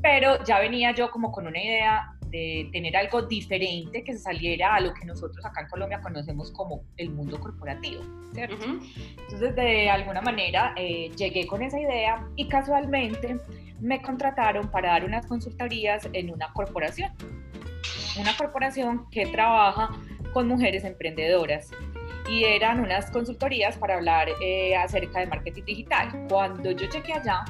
Pero 0.01 0.43
ya 0.43 0.59
venía 0.59 0.93
yo 0.93 1.09
como 1.09 1.31
con 1.31 1.47
una 1.47 1.61
idea 1.61 2.17
de 2.29 2.69
tener 2.71 2.95
algo 2.97 3.21
diferente 3.21 4.03
que 4.03 4.13
se 4.13 4.19
saliera 4.19 4.75
a 4.75 4.79
lo 4.79 4.93
que 4.93 5.05
nosotros 5.05 5.45
acá 5.45 5.61
en 5.61 5.67
Colombia 5.67 6.01
conocemos 6.01 6.51
como 6.51 6.83
el 6.97 7.09
mundo 7.11 7.39
corporativo, 7.39 8.01
¿cierto? 8.33 8.65
Entonces, 8.65 9.55
de 9.55 9.89
alguna 9.89 10.21
manera, 10.21 10.73
eh, 10.75 11.09
llegué 11.15 11.47
con 11.47 11.61
esa 11.61 11.79
idea 11.79 12.27
y 12.35 12.47
casualmente 12.47 13.39
me 13.79 14.01
contrataron 14.01 14.69
para 14.69 14.89
dar 14.89 15.05
unas 15.05 15.25
consultorías 15.25 16.07
en 16.13 16.31
una 16.31 16.51
corporación, 16.53 17.11
una 18.19 18.35
corporación 18.35 19.09
que 19.09 19.27
trabaja 19.27 19.89
con 20.33 20.47
mujeres 20.47 20.83
emprendedoras 20.83 21.71
y 22.29 22.43
eran 22.43 22.79
unas 22.81 23.09
consultorías 23.11 23.77
para 23.77 23.95
hablar 23.95 24.27
eh, 24.41 24.75
acerca 24.75 25.19
de 25.19 25.27
marketing 25.27 25.63
digital. 25.63 26.27
Cuando 26.29 26.71
yo 26.71 26.89
llegué 26.89 27.13
allá, 27.13 27.45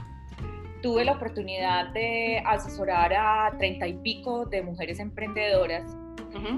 tuve 0.81 1.05
la 1.05 1.13
oportunidad 1.13 1.87
de 1.93 2.41
asesorar 2.45 3.13
a 3.13 3.53
treinta 3.57 3.87
y 3.87 3.93
pico 3.93 4.45
de 4.45 4.61
mujeres 4.61 4.99
emprendedoras 4.99 5.95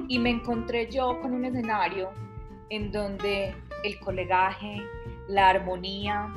y 0.09 0.19
me 0.19 0.29
encontré 0.29 0.89
yo 0.91 1.21
con 1.21 1.33
un 1.33 1.45
escenario 1.45 2.09
en 2.69 2.91
donde 2.91 3.55
el 3.83 3.99
colegaje, 3.99 4.81
la 5.29 5.49
armonía, 5.49 6.33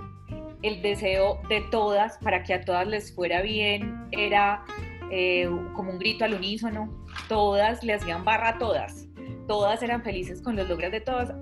el 0.63 0.81
deseo 0.81 1.41
de 1.49 1.61
todas 1.71 2.19
para 2.19 2.45
que 2.45 2.55
a 2.55 2.65
todas 2.65 2.87
les 2.87 3.13
fuera 3.15 3.43
bien 3.43 4.07
era 4.13 4.65
eh, 5.11 5.51
como 5.75 5.91
un 5.91 5.99
grito 5.99 6.25
al 6.25 6.35
unísono, 6.35 6.89
todas 7.29 7.83
le 7.83 7.95
hacían 7.95 8.25
barra 8.25 8.51
a 8.51 8.59
todas, 8.59 9.09
todas 9.49 9.83
eran 9.83 10.03
felices 10.03 10.41
con 10.41 10.55
los 10.55 10.69
logros 10.69 10.93
de 10.93 11.01
todas, 11.01 11.35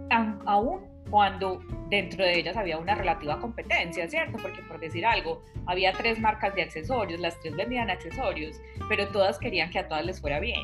aún 0.46 0.89
cuando 1.10 1.60
dentro 1.88 2.24
de 2.24 2.38
ellas 2.38 2.56
había 2.56 2.78
una 2.78 2.94
relativa 2.94 3.38
competencia, 3.40 4.08
¿cierto? 4.08 4.38
Porque 4.40 4.62
por 4.62 4.78
decir 4.78 5.04
algo, 5.04 5.42
había 5.66 5.92
tres 5.92 6.18
marcas 6.18 6.54
de 6.54 6.62
accesorios, 6.62 7.20
las 7.20 7.38
tres 7.40 7.56
vendían 7.56 7.90
accesorios, 7.90 8.60
pero 8.88 9.08
todas 9.08 9.38
querían 9.38 9.70
que 9.70 9.80
a 9.80 9.88
todas 9.88 10.04
les 10.04 10.20
fuera 10.20 10.40
bien. 10.40 10.62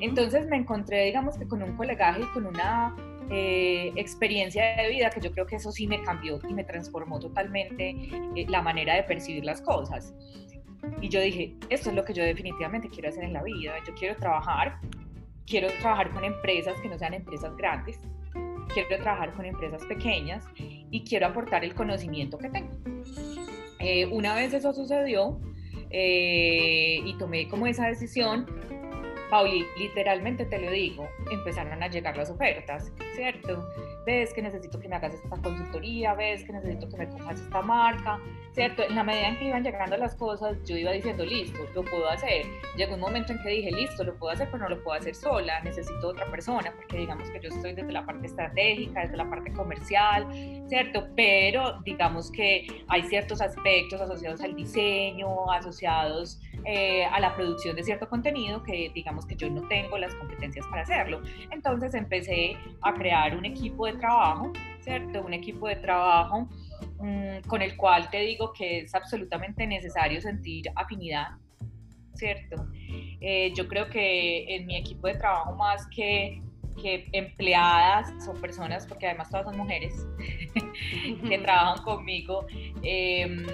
Entonces 0.00 0.46
me 0.46 0.56
encontré, 0.56 1.04
digamos 1.04 1.38
que 1.38 1.46
con 1.46 1.62
un 1.62 1.76
colegaje 1.76 2.22
y 2.22 2.26
con 2.32 2.46
una 2.46 2.96
eh, 3.30 3.92
experiencia 3.96 4.76
de 4.76 4.88
vida 4.88 5.10
que 5.10 5.20
yo 5.20 5.32
creo 5.32 5.46
que 5.46 5.56
eso 5.56 5.70
sí 5.70 5.86
me 5.86 6.02
cambió 6.02 6.40
y 6.48 6.52
me 6.52 6.64
transformó 6.64 7.20
totalmente 7.20 7.90
eh, 7.90 8.46
la 8.48 8.60
manera 8.60 8.94
de 8.94 9.02
percibir 9.04 9.44
las 9.44 9.60
cosas. 9.60 10.14
Y 11.00 11.08
yo 11.08 11.20
dije, 11.20 11.54
esto 11.70 11.90
es 11.90 11.96
lo 11.96 12.04
que 12.04 12.12
yo 12.12 12.22
definitivamente 12.22 12.88
quiero 12.88 13.08
hacer 13.08 13.24
en 13.24 13.32
la 13.32 13.42
vida. 13.42 13.72
Yo 13.86 13.94
quiero 13.94 14.16
trabajar, 14.16 14.78
quiero 15.46 15.68
trabajar 15.80 16.10
con 16.10 16.24
empresas 16.24 16.74
que 16.82 16.88
no 16.88 16.98
sean 16.98 17.14
empresas 17.14 17.56
grandes, 17.56 17.98
quiero 18.74 19.02
trabajar 19.02 19.32
con 19.32 19.46
empresas 19.46 19.84
pequeñas 19.86 20.44
y 20.56 21.04
quiero 21.04 21.26
aportar 21.26 21.64
el 21.64 21.74
conocimiento 21.74 22.36
que 22.36 22.50
tengo. 22.50 22.72
Eh, 23.78 24.06
una 24.06 24.34
vez 24.34 24.52
eso 24.52 24.72
sucedió 24.72 25.40
eh, 25.90 27.00
y 27.04 27.14
tomé 27.18 27.48
como 27.48 27.66
esa 27.66 27.86
decisión, 27.86 28.46
Pauli, 29.34 29.66
literalmente 29.76 30.44
te 30.44 30.60
lo 30.60 30.70
digo, 30.70 31.08
empezaron 31.28 31.82
a 31.82 31.88
llegar 31.88 32.16
las 32.16 32.30
ofertas, 32.30 32.92
¿cierto? 33.16 33.68
Ves 34.06 34.32
que 34.32 34.40
necesito 34.40 34.78
que 34.78 34.86
me 34.86 34.94
hagas 34.94 35.12
esta 35.12 35.28
consultoría, 35.28 36.14
ves 36.14 36.44
que 36.44 36.52
necesito 36.52 36.88
que 36.88 36.98
me 36.98 37.08
cojas 37.08 37.40
esta 37.40 37.60
marca, 37.60 38.20
¿cierto? 38.52 38.84
En 38.84 38.94
la 38.94 39.02
medida 39.02 39.30
en 39.30 39.36
que 39.36 39.46
iban 39.46 39.64
llegando 39.64 39.96
las 39.96 40.14
cosas, 40.14 40.56
yo 40.64 40.76
iba 40.76 40.92
diciendo, 40.92 41.24
listo, 41.24 41.58
lo 41.74 41.82
puedo 41.82 42.08
hacer. 42.08 42.46
Llegó 42.76 42.94
un 42.94 43.00
momento 43.00 43.32
en 43.32 43.42
que 43.42 43.48
dije, 43.48 43.72
listo, 43.72 44.04
lo 44.04 44.14
puedo 44.14 44.32
hacer, 44.32 44.46
pero 44.52 44.62
no 44.62 44.68
lo 44.68 44.84
puedo 44.84 45.00
hacer 45.00 45.16
sola, 45.16 45.60
necesito 45.62 46.10
otra 46.10 46.30
persona, 46.30 46.72
porque 46.76 46.98
digamos 46.98 47.28
que 47.30 47.40
yo 47.40 47.48
estoy 47.48 47.72
desde 47.72 47.90
la 47.90 48.06
parte 48.06 48.28
estratégica, 48.28 49.00
desde 49.00 49.16
la 49.16 49.28
parte 49.28 49.52
comercial, 49.52 50.28
¿cierto? 50.68 51.08
Pero 51.16 51.80
digamos 51.84 52.30
que 52.30 52.68
hay 52.86 53.02
ciertos 53.02 53.40
aspectos 53.40 54.00
asociados 54.00 54.40
al 54.42 54.54
diseño, 54.54 55.50
asociados 55.50 56.40
eh, 56.64 57.04
a 57.04 57.20
la 57.20 57.34
producción 57.34 57.76
de 57.76 57.82
cierto 57.82 58.08
contenido 58.08 58.62
que 58.62 58.90
digamos 58.94 59.26
que 59.26 59.36
yo 59.36 59.50
no 59.50 59.66
tengo 59.68 59.98
las 59.98 60.14
competencias 60.14 60.66
para 60.66 60.82
hacerlo. 60.82 61.22
Entonces 61.50 61.94
empecé 61.94 62.56
a 62.82 62.94
crear 62.94 63.36
un 63.36 63.44
equipo 63.44 63.86
de 63.86 63.94
trabajo, 63.94 64.52
¿cierto? 64.80 65.22
Un 65.22 65.34
equipo 65.34 65.68
de 65.68 65.76
trabajo 65.76 66.48
Mm, 66.98 67.46
con 67.46 67.60
el 67.62 67.76
cual 67.76 68.08
te 68.08 68.20
digo 68.20 68.52
que 68.52 68.80
es 68.80 68.94
absolutamente 68.94 69.66
necesario 69.66 70.20
sentir 70.20 70.70
afinidad, 70.74 71.28
¿cierto? 72.14 72.66
Eh, 73.20 73.52
yo 73.54 73.68
creo 73.68 73.88
que 73.88 74.54
en 74.54 74.66
mi 74.66 74.76
equipo 74.76 75.08
de 75.08 75.14
trabajo 75.14 75.54
más 75.54 75.86
que, 75.88 76.42
que 76.80 77.08
empleadas 77.12 78.12
son 78.24 78.40
personas, 78.40 78.86
porque 78.86 79.06
además 79.06 79.30
todas 79.30 79.46
son 79.46 79.56
mujeres, 79.56 80.06
que 81.28 81.38
trabajan 81.38 81.84
conmigo. 81.84 82.46
Eh, 82.82 83.44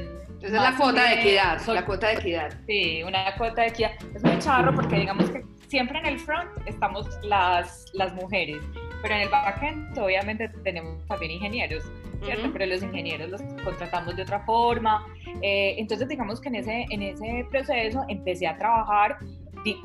Esa 0.42 0.46
es 0.46 0.52
la 0.52 0.76
cuota 0.76 1.08
de 1.08 1.14
equidad, 1.20 1.66
la 1.66 1.84
cuota 1.84 2.08
de 2.08 2.14
equidad. 2.14 2.58
Sí, 2.66 3.02
una 3.02 3.34
cuota 3.36 3.62
de 3.62 3.68
equidad. 3.68 3.92
Es 4.14 4.24
muy 4.24 4.38
charro 4.38 4.74
porque 4.74 4.96
digamos 4.96 5.30
que 5.30 5.44
siempre 5.68 5.98
en 5.98 6.06
el 6.06 6.18
front 6.18 6.50
estamos 6.66 7.06
las, 7.22 7.86
las 7.94 8.14
mujeres, 8.14 8.62
pero 9.02 9.14
en 9.14 9.20
el 9.22 9.28
backend 9.28 9.98
obviamente 9.98 10.48
tenemos 10.64 11.06
también 11.06 11.32
ingenieros. 11.32 11.84
¿cierto? 12.24 12.50
Pero 12.52 12.66
los 12.66 12.82
ingenieros 12.82 13.30
los 13.30 13.42
contratamos 13.64 14.16
de 14.16 14.22
otra 14.22 14.40
forma. 14.40 15.06
Eh, 15.42 15.76
entonces, 15.78 16.08
digamos 16.08 16.40
que 16.40 16.48
en 16.48 16.56
ese, 16.56 16.86
en 16.90 17.02
ese 17.02 17.46
proceso 17.50 18.04
empecé 18.08 18.46
a 18.46 18.56
trabajar, 18.58 19.18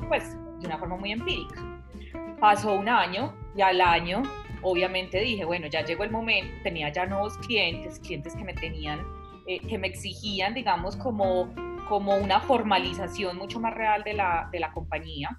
pues, 0.08 0.36
de 0.60 0.66
una 0.66 0.78
forma 0.78 0.96
muy 0.96 1.12
empírica. 1.12 1.75
Pasó 2.40 2.74
un 2.74 2.88
año 2.88 3.32
y 3.56 3.62
al 3.62 3.80
año, 3.80 4.22
obviamente 4.62 5.20
dije, 5.20 5.44
bueno, 5.44 5.66
ya 5.68 5.84
llegó 5.84 6.04
el 6.04 6.10
momento, 6.10 6.52
tenía 6.62 6.90
ya 6.92 7.06
nuevos 7.06 7.38
clientes, 7.38 7.98
clientes 8.00 8.34
que 8.34 8.44
me 8.44 8.52
tenían, 8.52 9.00
eh, 9.46 9.60
que 9.60 9.78
me 9.78 9.86
exigían, 9.86 10.52
digamos, 10.52 10.96
como, 10.96 11.54
como 11.88 12.16
una 12.16 12.40
formalización 12.40 13.38
mucho 13.38 13.58
más 13.58 13.74
real 13.74 14.04
de 14.04 14.12
la, 14.12 14.48
de 14.52 14.60
la 14.60 14.70
compañía 14.72 15.38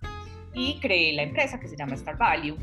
y 0.53 0.79
creé 0.79 1.13
la 1.13 1.23
empresa 1.23 1.59
que 1.59 1.67
se 1.67 1.75
llama 1.75 1.93
Star 1.93 2.17
Value. 2.17 2.57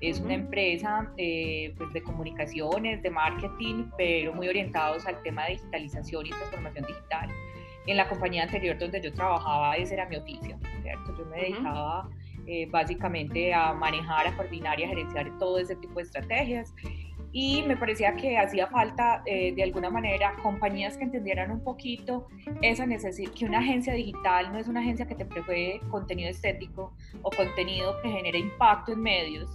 Es 0.00 0.20
una 0.20 0.34
empresa 0.34 1.12
eh, 1.18 1.74
pues 1.76 1.92
de 1.92 2.02
comunicaciones, 2.02 3.02
de 3.02 3.10
marketing, 3.10 3.90
pero 3.98 4.32
muy 4.32 4.48
orientados 4.48 5.04
al 5.04 5.20
tema 5.22 5.44
de 5.44 5.52
digitalización 5.52 6.26
y 6.26 6.30
transformación 6.30 6.86
digital. 6.86 7.28
En 7.86 7.96
la 7.96 8.08
compañía 8.08 8.44
anterior 8.44 8.78
donde 8.78 9.02
yo 9.02 9.12
trabajaba, 9.12 9.76
ese 9.76 9.94
era 9.94 10.06
mi 10.06 10.16
oficio, 10.16 10.56
¿cierto? 10.82 11.16
Yo 11.18 11.26
me 11.26 11.40
dedicaba 11.40 12.08
eh, 12.52 12.66
básicamente 12.68 13.54
a 13.54 13.72
manejar, 13.74 14.26
a 14.26 14.36
coordinar 14.36 14.80
y 14.80 14.82
a 14.82 14.88
gerenciar 14.88 15.38
todo 15.38 15.60
ese 15.60 15.76
tipo 15.76 16.00
de 16.00 16.02
estrategias. 16.02 16.74
Y 17.30 17.62
me 17.62 17.76
parecía 17.76 18.16
que 18.16 18.36
hacía 18.36 18.66
falta 18.66 19.22
eh, 19.24 19.54
de 19.54 19.62
alguna 19.62 19.88
manera 19.88 20.34
compañías 20.42 20.96
que 20.96 21.04
entendieran 21.04 21.52
un 21.52 21.62
poquito 21.62 22.26
esa 22.60 22.86
necesidad, 22.86 23.30
que 23.34 23.44
una 23.44 23.60
agencia 23.60 23.92
digital 23.92 24.52
no 24.52 24.58
es 24.58 24.66
una 24.66 24.80
agencia 24.80 25.06
que 25.06 25.14
te 25.14 25.24
provee 25.24 25.78
contenido 25.92 26.28
estético 26.28 26.92
o 27.22 27.30
contenido 27.30 27.94
que 28.02 28.10
genere 28.10 28.40
impacto 28.40 28.94
en 28.94 29.00
medios, 29.00 29.48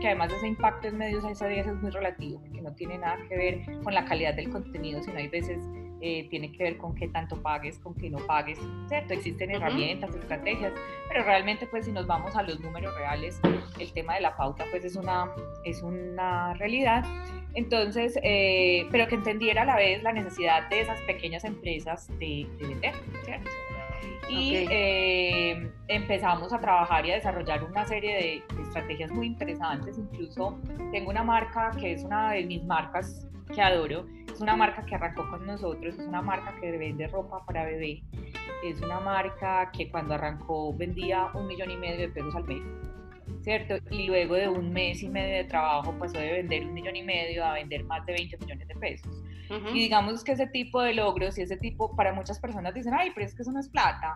que 0.00 0.06
además 0.06 0.32
ese 0.32 0.46
impacto 0.46 0.86
en 0.86 0.98
medios 0.98 1.24
a 1.24 1.30
veces 1.30 1.66
es 1.66 1.82
muy 1.82 1.90
relativo, 1.90 2.40
porque 2.42 2.62
no 2.62 2.72
tiene 2.76 2.96
nada 2.98 3.18
que 3.28 3.36
ver 3.36 3.82
con 3.82 3.92
la 3.92 4.04
calidad 4.04 4.34
del 4.34 4.50
contenido, 4.50 5.02
sino 5.02 5.18
hay 5.18 5.26
veces 5.26 5.58
eh, 6.00 6.28
tiene 6.28 6.52
que 6.52 6.62
ver 6.62 6.76
con 6.76 6.94
qué 6.94 7.08
tanto 7.08 7.40
pagues, 7.42 7.78
con 7.78 7.94
qué 7.94 8.10
no 8.10 8.18
pagues, 8.26 8.58
¿cierto? 8.88 9.14
Existen 9.14 9.50
herramientas, 9.50 10.14
estrategias, 10.14 10.72
pero 11.08 11.24
realmente 11.24 11.66
pues 11.66 11.86
si 11.86 11.92
nos 11.92 12.06
vamos 12.06 12.36
a 12.36 12.42
los 12.42 12.60
números 12.60 12.94
reales, 12.96 13.40
el 13.78 13.92
tema 13.92 14.14
de 14.14 14.20
la 14.20 14.36
pauta 14.36 14.64
pues 14.70 14.84
es 14.84 14.96
una, 14.96 15.30
es 15.64 15.82
una 15.82 16.54
realidad. 16.54 17.04
Entonces, 17.54 18.18
eh, 18.22 18.86
pero 18.90 19.06
que 19.08 19.14
entendiera 19.14 19.62
a 19.62 19.64
la 19.64 19.76
vez 19.76 20.02
la 20.02 20.12
necesidad 20.12 20.68
de 20.68 20.82
esas 20.82 21.00
pequeñas 21.02 21.44
empresas 21.44 22.08
de, 22.18 22.46
de 22.58 22.66
vender, 22.66 22.94
¿cierto? 23.24 23.50
y 24.28 24.54
eh, 24.70 25.70
empezamos 25.88 26.52
a 26.52 26.58
trabajar 26.58 27.06
y 27.06 27.12
a 27.12 27.14
desarrollar 27.14 27.64
una 27.64 27.86
serie 27.86 28.14
de, 28.16 28.62
estrategias 28.62 29.10
muy 29.10 29.26
interesantes. 29.26 29.98
Incluso 29.98 30.58
tengo 30.92 31.10
una 31.10 31.22
marca 31.22 31.70
que 31.78 31.92
es 31.92 32.02
una 32.02 32.32
de 32.32 32.44
mis 32.44 32.64
marcas 32.64 33.26
que 33.54 33.62
adoro. 33.62 34.06
Es 34.32 34.40
una 34.40 34.56
marca 34.56 34.84
que 34.84 34.94
arrancó 34.94 35.28
con 35.30 35.46
nosotros, 35.46 35.98
es 35.98 36.06
una 36.06 36.20
marca 36.20 36.54
que 36.60 36.70
vende 36.76 37.06
ropa 37.08 37.44
para 37.46 37.64
bebé. 37.64 38.02
Es 38.64 38.80
una 38.80 39.00
marca 39.00 39.70
que 39.72 39.90
cuando 39.90 40.14
arrancó 40.14 40.74
vendía 40.74 41.30
un 41.34 41.46
millón 41.46 41.70
y 41.70 41.76
medio 41.76 41.98
de 41.98 42.08
pesos 42.08 42.34
al 42.34 42.44
mes. 42.44 42.62
¿Cierto? 43.42 43.76
Y 43.90 44.06
luego 44.06 44.34
de 44.34 44.48
un 44.48 44.72
mes 44.72 45.02
y 45.02 45.08
medio 45.08 45.36
de 45.36 45.44
trabajo 45.44 45.94
pasó 45.98 46.18
de 46.18 46.32
vender 46.32 46.66
un 46.66 46.74
millón 46.74 46.96
y 46.96 47.02
medio 47.02 47.44
a 47.44 47.54
vender 47.54 47.84
más 47.84 48.04
de 48.04 48.12
20 48.12 48.38
millones 48.38 48.68
de 48.68 48.74
pesos. 48.74 49.22
Y 49.72 49.78
digamos 49.78 50.24
que 50.24 50.32
ese 50.32 50.48
tipo 50.48 50.82
de 50.82 50.94
logros 50.94 51.38
y 51.38 51.42
ese 51.42 51.56
tipo, 51.56 51.94
para 51.94 52.12
muchas 52.12 52.40
personas 52.40 52.74
dicen, 52.74 52.92
ay, 52.98 53.12
pero 53.14 53.26
es 53.26 53.34
que 53.34 53.42
eso 53.42 53.52
no 53.52 53.60
es 53.60 53.68
plata. 53.68 54.14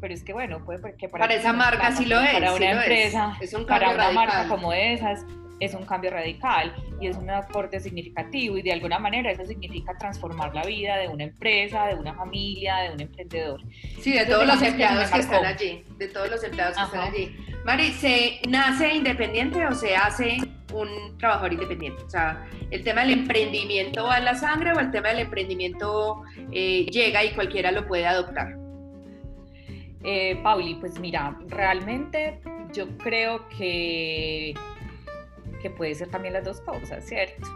Pero 0.00 0.14
es 0.14 0.24
que 0.24 0.32
bueno, 0.32 0.64
puede 0.64 0.96
que 0.96 1.08
para, 1.08 1.24
para 1.24 1.34
esa 1.34 1.52
marca 1.52 1.92
sí 1.92 2.06
lo 2.06 2.18
es. 2.20 2.32
Para 2.32 2.54
una 2.54 2.70
empresa, 2.70 3.36
es. 3.40 3.52
un 3.52 3.66
para 3.66 3.90
una 3.90 4.10
marca 4.12 4.48
como 4.48 4.72
esas, 4.72 5.26
es 5.60 5.74
un 5.74 5.84
cambio 5.84 6.10
radical 6.10 6.74
y 7.00 7.06
es 7.06 7.16
un 7.16 7.28
aporte 7.30 7.78
significativo 7.78 8.56
y 8.56 8.62
de 8.62 8.72
alguna 8.72 8.98
manera 8.98 9.30
eso 9.30 9.44
significa 9.44 9.96
transformar 9.98 10.54
la 10.54 10.64
vida 10.64 10.96
de 10.96 11.08
una 11.08 11.24
empresa, 11.24 11.86
de 11.86 11.94
una 11.94 12.14
familia, 12.14 12.78
de 12.78 12.94
un 12.94 13.00
emprendedor. 13.02 13.60
Sí, 14.00 14.12
de 14.12 14.24
todos 14.24 14.46
los 14.46 14.60
empleados 14.62 15.10
que, 15.10 15.20
están 15.20 15.44
allí, 15.44 15.84
de 15.98 16.08
todos 16.08 16.30
los 16.30 16.42
empleados 16.42 16.76
que 16.76 16.82
están 16.82 17.12
allí. 17.12 17.36
Mari, 17.64 17.92
¿se 17.92 18.40
nace 18.48 18.94
independiente 18.94 19.66
o 19.66 19.74
se 19.74 19.94
hace 19.94 20.38
un 20.72 21.18
trabajador 21.18 21.52
independiente? 21.52 22.02
O 22.02 22.10
sea, 22.10 22.46
¿el 22.70 22.82
tema 22.82 23.02
del 23.02 23.10
emprendimiento 23.10 24.04
va 24.04 24.18
en 24.18 24.24
la 24.24 24.34
sangre 24.34 24.72
o 24.72 24.80
el 24.80 24.90
tema 24.90 25.08
del 25.08 25.20
emprendimiento 25.20 26.22
eh, 26.52 26.86
llega 26.86 27.22
y 27.22 27.30
cualquiera 27.32 27.70
lo 27.70 27.86
puede 27.86 28.06
adoptar? 28.06 28.56
Eh, 30.02 30.40
Pauli, 30.42 30.76
pues 30.76 30.98
mira, 30.98 31.36
realmente 31.48 32.40
yo 32.72 32.88
creo 32.96 33.46
que, 33.50 34.54
que 35.60 35.70
puede 35.70 35.94
ser 35.94 36.08
también 36.08 36.34
las 36.34 36.44
dos 36.44 36.60
cosas, 36.60 37.04
¿cierto? 37.04 37.46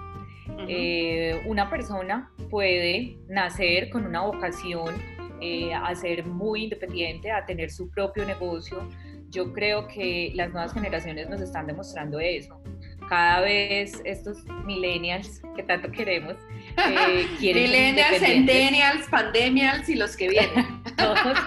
Eh, 0.68 1.40
una 1.46 1.70
persona 1.70 2.30
puede 2.50 3.16
nacer 3.28 3.90
con 3.90 4.06
una 4.06 4.22
vocación 4.22 4.94
eh, 5.40 5.74
a 5.74 5.94
ser 5.94 6.24
muy 6.24 6.64
independiente, 6.64 7.30
a 7.30 7.44
tener 7.44 7.70
su 7.70 7.90
propio 7.90 8.24
negocio. 8.24 8.88
Yo 9.30 9.52
creo 9.52 9.88
que 9.88 10.32
las 10.34 10.50
nuevas 10.52 10.72
generaciones 10.72 11.28
nos 11.28 11.40
están 11.40 11.66
demostrando 11.66 12.20
eso. 12.20 12.60
Cada 13.08 13.40
vez 13.40 14.00
estos 14.04 14.44
millennials 14.64 15.42
que 15.56 15.62
tanto 15.62 15.90
queremos 15.90 16.36
eh, 16.78 17.26
millennials, 17.40 18.18
centennials, 18.20 19.08
pandemials 19.08 19.88
y 19.88 19.96
los 19.96 20.16
que 20.16 20.28
vienen. 20.28 20.82
Todos, 20.96 21.38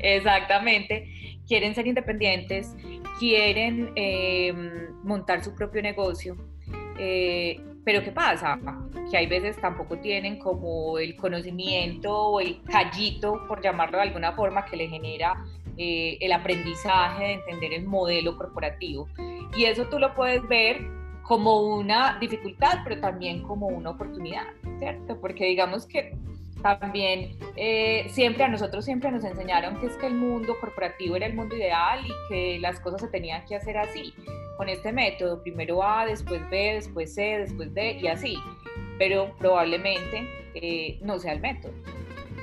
exactamente. 0.00 1.08
Quieren 1.48 1.74
ser 1.74 1.86
independientes, 1.86 2.74
quieren 3.22 3.94
montar 5.04 5.44
su 5.44 5.54
propio 5.54 5.80
negocio. 5.80 6.36
Eh, 6.98 7.60
pero 7.84 8.02
¿qué 8.02 8.10
pasa? 8.10 8.58
Que 9.10 9.16
hay 9.16 9.26
veces 9.26 9.56
tampoco 9.60 9.96
tienen 9.98 10.40
como 10.40 10.98
el 10.98 11.14
conocimiento 11.16 12.12
o 12.12 12.40
el 12.40 12.60
callito, 12.62 13.46
por 13.46 13.62
llamarlo 13.62 13.98
de 13.98 14.04
alguna 14.04 14.32
forma, 14.32 14.64
que 14.64 14.76
le 14.76 14.88
genera 14.88 15.44
eh, 15.76 16.18
el 16.20 16.32
aprendizaje 16.32 17.24
de 17.24 17.32
entender 17.34 17.72
el 17.74 17.84
modelo 17.86 18.36
corporativo. 18.36 19.08
Y 19.56 19.66
eso 19.66 19.84
tú 19.86 20.00
lo 20.00 20.14
puedes 20.14 20.46
ver 20.48 20.80
como 21.22 21.60
una 21.60 22.18
dificultad, 22.18 22.80
pero 22.82 23.00
también 23.00 23.42
como 23.42 23.68
una 23.68 23.90
oportunidad, 23.90 24.46
¿cierto? 24.80 25.20
Porque 25.20 25.44
digamos 25.46 25.86
que 25.86 26.16
también 26.62 27.36
eh, 27.56 28.06
siempre 28.10 28.44
a 28.44 28.48
nosotros 28.48 28.84
siempre 28.84 29.10
nos 29.10 29.24
enseñaron 29.24 29.80
que 29.80 29.86
es 29.86 29.96
que 29.96 30.06
el 30.06 30.14
mundo 30.14 30.56
corporativo 30.60 31.16
era 31.16 31.26
el 31.26 31.34
mundo 31.34 31.56
ideal 31.56 32.00
y 32.06 32.12
que 32.28 32.58
las 32.60 32.80
cosas 32.80 33.00
se 33.00 33.08
tenían 33.08 33.44
que 33.44 33.56
hacer 33.56 33.76
así 33.76 34.14
con 34.56 34.68
este 34.68 34.92
método, 34.92 35.42
primero 35.42 35.82
A, 35.82 36.06
después 36.06 36.40
B, 36.50 36.74
después 36.74 37.14
C, 37.14 37.38
después 37.38 37.74
D 37.74 37.98
y 38.00 38.06
así, 38.06 38.38
pero 38.98 39.34
probablemente 39.38 40.28
eh, 40.54 40.98
no 41.02 41.18
sea 41.18 41.32
el 41.32 41.40
método. 41.40 41.72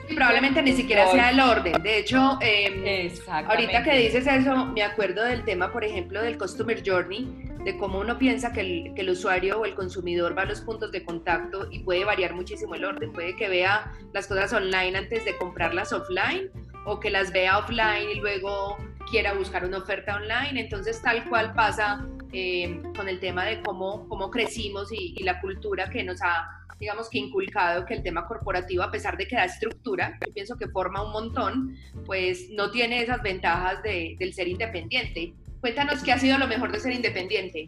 Y 0.09 0.15
probablemente 0.15 0.61
ni 0.63 0.73
siquiera 0.73 1.07
sea 1.07 1.29
el 1.29 1.39
orden. 1.39 1.81
De 1.83 1.99
hecho, 1.99 2.39
eh, 2.41 3.11
ahorita 3.27 3.83
que 3.83 3.97
dices 3.97 4.25
eso, 4.25 4.65
me 4.65 4.81
acuerdo 4.81 5.23
del 5.23 5.45
tema, 5.45 5.71
por 5.71 5.85
ejemplo, 5.85 6.21
del 6.21 6.37
Customer 6.37 6.81
Journey, 6.83 7.48
de 7.63 7.77
cómo 7.77 7.99
uno 7.99 8.17
piensa 8.17 8.53
que 8.53 8.61
el, 8.61 8.93
que 8.95 9.01
el, 9.01 9.09
usuario 9.09 9.59
o 9.59 9.65
el 9.65 9.75
consumidor 9.75 10.37
va 10.37 10.43
a 10.43 10.45
los 10.45 10.61
puntos 10.61 10.91
de 10.91 11.03
contacto 11.03 11.67
y 11.71 11.79
puede 11.79 12.05
variar 12.05 12.33
muchísimo 12.33 12.75
el 12.75 12.85
orden. 12.85 13.11
Puede 13.11 13.35
que 13.35 13.49
vea 13.49 13.91
las 14.13 14.27
cosas 14.27 14.53
online 14.53 14.97
antes 14.97 15.25
de 15.25 15.35
comprarlas 15.37 15.91
offline 15.91 16.49
o 16.85 16.99
que 16.99 17.09
las 17.09 17.31
vea 17.31 17.57
offline 17.57 18.09
y 18.09 18.19
luego 18.19 18.77
quiera 19.09 19.33
buscar 19.33 19.65
una 19.65 19.79
oferta 19.79 20.15
online. 20.15 20.59
Entonces, 20.61 21.01
tal 21.01 21.27
cual 21.27 21.53
pasa 21.53 22.07
eh, 22.31 22.81
con 22.95 23.09
el 23.09 23.19
tema 23.19 23.45
de 23.45 23.61
cómo, 23.61 24.07
cómo 24.07 24.29
crecimos 24.29 24.91
y, 24.91 25.21
la 25.23 25.41
cultura 25.41 25.89
que 25.89 26.03
nos 26.03 26.21
ha, 26.21 26.47
digamos 26.79 27.09
que 27.09 27.17
inculcado 27.17 27.85
que 27.85 27.95
el 27.95 28.03
tema 28.03 28.27
corporativo, 28.27 28.83
a 28.83 28.91
pesar 28.91 29.17
de 29.17 29.27
que 29.27 29.35
da 29.35 29.45
estructura, 29.45 30.17
yo 30.25 30.33
pienso 30.33 30.57
que 30.57 30.67
forma 30.67 31.03
un 31.03 31.11
montón, 31.11 31.75
pues 32.05 32.49
no 32.51 32.71
tiene 32.71 33.01
esas 33.01 33.21
ventajas 33.21 33.81
de, 33.83 34.15
del 34.19 34.33
ser 34.33 34.47
independiente. 34.47 35.33
Cuéntanos 35.61 36.03
qué 36.03 36.11
ha 36.11 36.17
sido 36.17 36.37
lo 36.37 36.47
mejor 36.47 36.71
de 36.71 36.79
ser 36.79 36.93
independiente. 36.93 37.67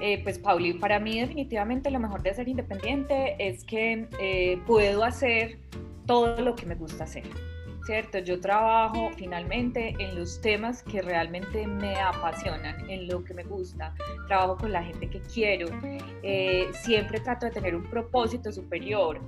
Eh, 0.00 0.22
pues 0.22 0.38
Pauli, 0.38 0.74
para 0.74 0.98
mí 0.98 1.20
definitivamente 1.20 1.90
lo 1.90 2.00
mejor 2.00 2.22
de 2.22 2.34
ser 2.34 2.48
independiente 2.48 3.36
es 3.38 3.64
que 3.64 4.08
eh, 4.20 4.58
puedo 4.66 5.04
hacer 5.04 5.58
todo 6.06 6.40
lo 6.40 6.54
que 6.54 6.66
me 6.66 6.74
gusta 6.74 7.04
hacer. 7.04 7.24
¿cierto? 7.84 8.18
Yo 8.18 8.40
trabajo 8.40 9.10
finalmente 9.16 9.94
en 9.98 10.18
los 10.18 10.40
temas 10.40 10.82
que 10.82 11.02
realmente 11.02 11.66
me 11.66 11.94
apasionan, 11.96 12.88
en 12.88 13.08
lo 13.08 13.22
que 13.24 13.34
me 13.34 13.44
gusta, 13.44 13.94
trabajo 14.26 14.56
con 14.56 14.72
la 14.72 14.82
gente 14.82 15.08
que 15.08 15.20
quiero, 15.20 15.68
eh, 16.22 16.68
siempre 16.72 17.20
trato 17.20 17.46
de 17.46 17.52
tener 17.52 17.74
un 17.74 17.84
propósito 17.84 18.50
superior. 18.52 19.20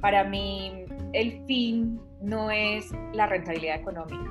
Para 0.00 0.24
mí 0.24 0.84
el 1.12 1.44
fin 1.46 2.00
no 2.20 2.50
es 2.50 2.90
la 3.12 3.26
rentabilidad 3.26 3.76
económica, 3.76 4.30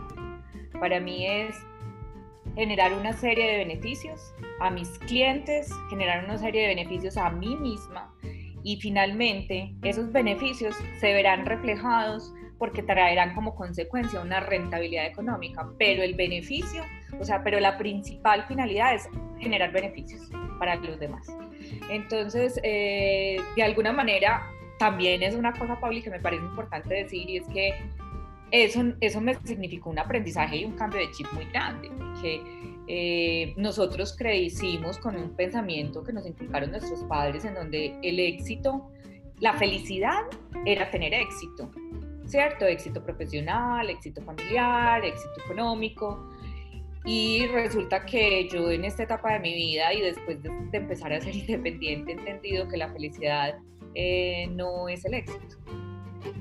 para 0.79 0.99
mí 0.99 1.25
es 1.25 1.55
generar 2.55 2.93
una 2.93 3.13
serie 3.13 3.49
de 3.51 3.57
beneficios 3.57 4.33
a 4.59 4.69
mis 4.69 4.89
clientes, 4.99 5.71
generar 5.89 6.25
una 6.25 6.37
serie 6.37 6.63
de 6.63 6.67
beneficios 6.69 7.17
a 7.17 7.29
mí 7.29 7.55
misma 7.55 8.13
y 8.63 8.77
finalmente 8.79 9.73
esos 9.81 10.11
beneficios 10.11 10.75
se 10.99 11.13
verán 11.13 11.45
reflejados 11.45 12.33
porque 12.57 12.83
traerán 12.83 13.33
como 13.33 13.55
consecuencia 13.55 14.21
una 14.21 14.39
rentabilidad 14.39 15.07
económica, 15.07 15.67
pero 15.79 16.03
el 16.03 16.13
beneficio, 16.13 16.83
o 17.19 17.25
sea, 17.25 17.43
pero 17.43 17.59
la 17.59 17.77
principal 17.77 18.45
finalidad 18.47 18.93
es 18.93 19.09
generar 19.39 19.71
beneficios 19.71 20.29
para 20.59 20.75
los 20.75 20.99
demás. 20.99 21.27
Entonces, 21.89 22.59
eh, 22.61 23.41
de 23.55 23.63
alguna 23.63 23.91
manera, 23.91 24.47
también 24.77 25.23
es 25.23 25.33
una 25.33 25.53
cosa, 25.53 25.79
Pablo, 25.79 26.01
que 26.03 26.11
me 26.11 26.19
parece 26.19 26.43
importante 26.43 26.93
decir, 26.93 27.27
y 27.29 27.37
es 27.37 27.47
que 27.47 27.73
eso, 28.51 28.83
eso 28.99 29.21
me 29.21 29.35
significó 29.45 29.89
un 29.89 29.99
aprendizaje 29.99 30.57
y 30.57 30.65
un 30.65 30.73
cambio 30.73 30.99
de 30.99 31.11
chip 31.11 31.31
muy 31.33 31.45
grande, 31.45 31.89
porque 31.97 32.41
eh, 32.87 33.53
nosotros 33.55 34.15
crecimos 34.17 34.97
con 34.97 35.15
un 35.15 35.35
pensamiento 35.35 36.03
que 36.03 36.11
nos 36.11 36.25
inculcaron 36.25 36.71
nuestros 36.71 37.03
padres, 37.05 37.45
en 37.45 37.53
donde 37.53 37.95
el 38.03 38.19
éxito, 38.19 38.91
la 39.39 39.53
felicidad 39.53 40.23
era 40.65 40.91
tener 40.91 41.13
éxito, 41.13 41.71
¿cierto? 42.25 42.65
Éxito 42.65 43.01
profesional, 43.03 43.89
éxito 43.89 44.21
familiar, 44.21 45.05
éxito 45.05 45.41
económico. 45.45 46.29
Y 47.05 47.47
resulta 47.47 48.05
que 48.05 48.47
yo 48.47 48.69
en 48.69 48.85
esta 48.85 49.03
etapa 49.03 49.33
de 49.33 49.39
mi 49.39 49.55
vida 49.55 49.91
y 49.93 50.01
después 50.01 50.43
de, 50.43 50.51
empezar 50.73 51.13
a 51.13 51.21
ser 51.21 51.35
independiente 51.35 52.11
he 52.11 52.15
entendido 52.15 52.67
que 52.67 52.77
la 52.77 52.89
felicidad 52.89 53.55
eh, 53.95 54.47
no 54.51 54.87
es 54.89 55.05
el 55.05 55.15
éxito. 55.15 55.57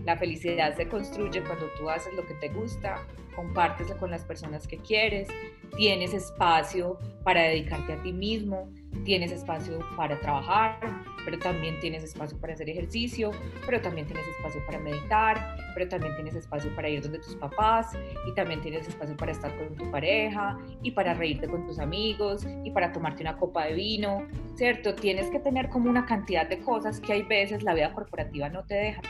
La 0.05 0.17
felicidad 0.17 0.77
se 0.77 0.89
construye 0.89 1.43
cuando 1.43 1.67
tú 1.79 1.89
haces 1.89 2.13
lo 2.15 2.27
que 2.27 2.35
te 2.35 2.49
gusta, 2.49 3.07
compartes 3.35 3.93
con 3.95 4.11
las 4.11 4.25
personas 4.25 4.67
que 4.67 4.77
quieres, 4.79 5.29
tienes 5.77 6.15
espacio 6.15 6.99
para 7.25 7.43
dedicarte 7.43 7.93
a 7.93 8.03
ti 8.03 8.13
mismo, 8.13 8.69
tienes 9.05 9.33
espacio 9.33 9.79
para 9.97 10.19
trabajar, 10.21 10.79
pero 11.25 11.39
también 11.39 11.79
tienes 11.81 12.05
espacio 12.05 12.39
para 12.39 12.55
hacer 12.55 12.69
ejercicio, 12.69 13.31
pero 13.67 13.81
también 13.81 14.07
tienes 14.07 14.27
espacio 14.29 14.65
para 14.67 14.79
meditar, 14.79 15.57
pero 15.75 15.89
también 15.89 16.15
tienes 16.17 16.35
espacio 16.35 16.75
para 16.75 16.89
ir 16.89 17.03
donde 17.03 17.19
tus 17.19 17.37
papás 17.37 17.97
y 18.27 18.35
también 18.35 18.61
tienes 18.61 18.89
espacio 18.89 19.17
para 19.17 19.33
estar 19.33 19.57
con 19.57 19.75
tu 19.77 19.91
pareja 19.91 20.59
y 20.83 20.91
para 20.91 21.15
reírte 21.15 21.49
con 21.49 21.67
tus 21.67 21.79
amigos 21.79 22.47
y 22.65 22.71
para 22.71 22.93
tomarte 22.93 23.23
una 23.23 23.37
copa 23.37 23.65
de 23.67 23.75
vino, 23.75 24.27
¿cierto? 24.55 24.95
Tienes 24.95 25.31
que 25.31 25.39
tener 25.39 25.69
como 25.69 25.89
una 25.89 26.05
cantidad 26.07 26.49
de 26.49 26.59
cosas 26.59 27.01
que 27.01 27.13
hay 27.13 27.23
veces 27.23 27.63
la 27.63 27.75
vida 27.75 27.93
corporativa 27.93 28.49
no 28.49 28.65
te 28.65 28.75
deja. 28.75 29.03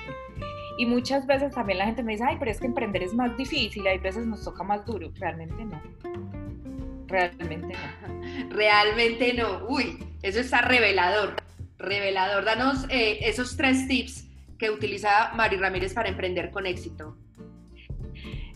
Y 0.81 0.87
muchas 0.87 1.27
veces 1.27 1.53
también 1.53 1.77
la 1.77 1.85
gente 1.85 2.03
me 2.03 2.13
dice, 2.13 2.25
ay, 2.27 2.37
pero 2.39 2.51
es 2.51 2.59
que 2.59 2.67
emprender 2.67 3.03
es 3.03 3.13
más 3.13 3.37
difícil, 3.37 3.87
hay 3.87 3.99
veces 3.99 4.25
nos 4.25 4.43
toca 4.43 4.63
más 4.63 4.87
duro. 4.87 5.13
Realmente 5.15 5.63
no. 5.63 5.79
Realmente 7.07 7.75
no. 7.75 8.49
Realmente 8.57 9.35
no. 9.35 9.67
Uy, 9.69 10.03
eso 10.23 10.41
está 10.41 10.63
revelador. 10.63 11.37
Revelador. 11.77 12.47
Danos 12.47 12.87
eh, 12.89 13.19
esos 13.21 13.59
tres 13.59 13.87
tips 13.89 14.27
que 14.57 14.71
utiliza 14.71 15.33
Mari 15.35 15.59
Ramírez 15.59 15.93
para 15.93 16.09
emprender 16.09 16.51
con 16.51 16.65
éxito. 16.65 17.15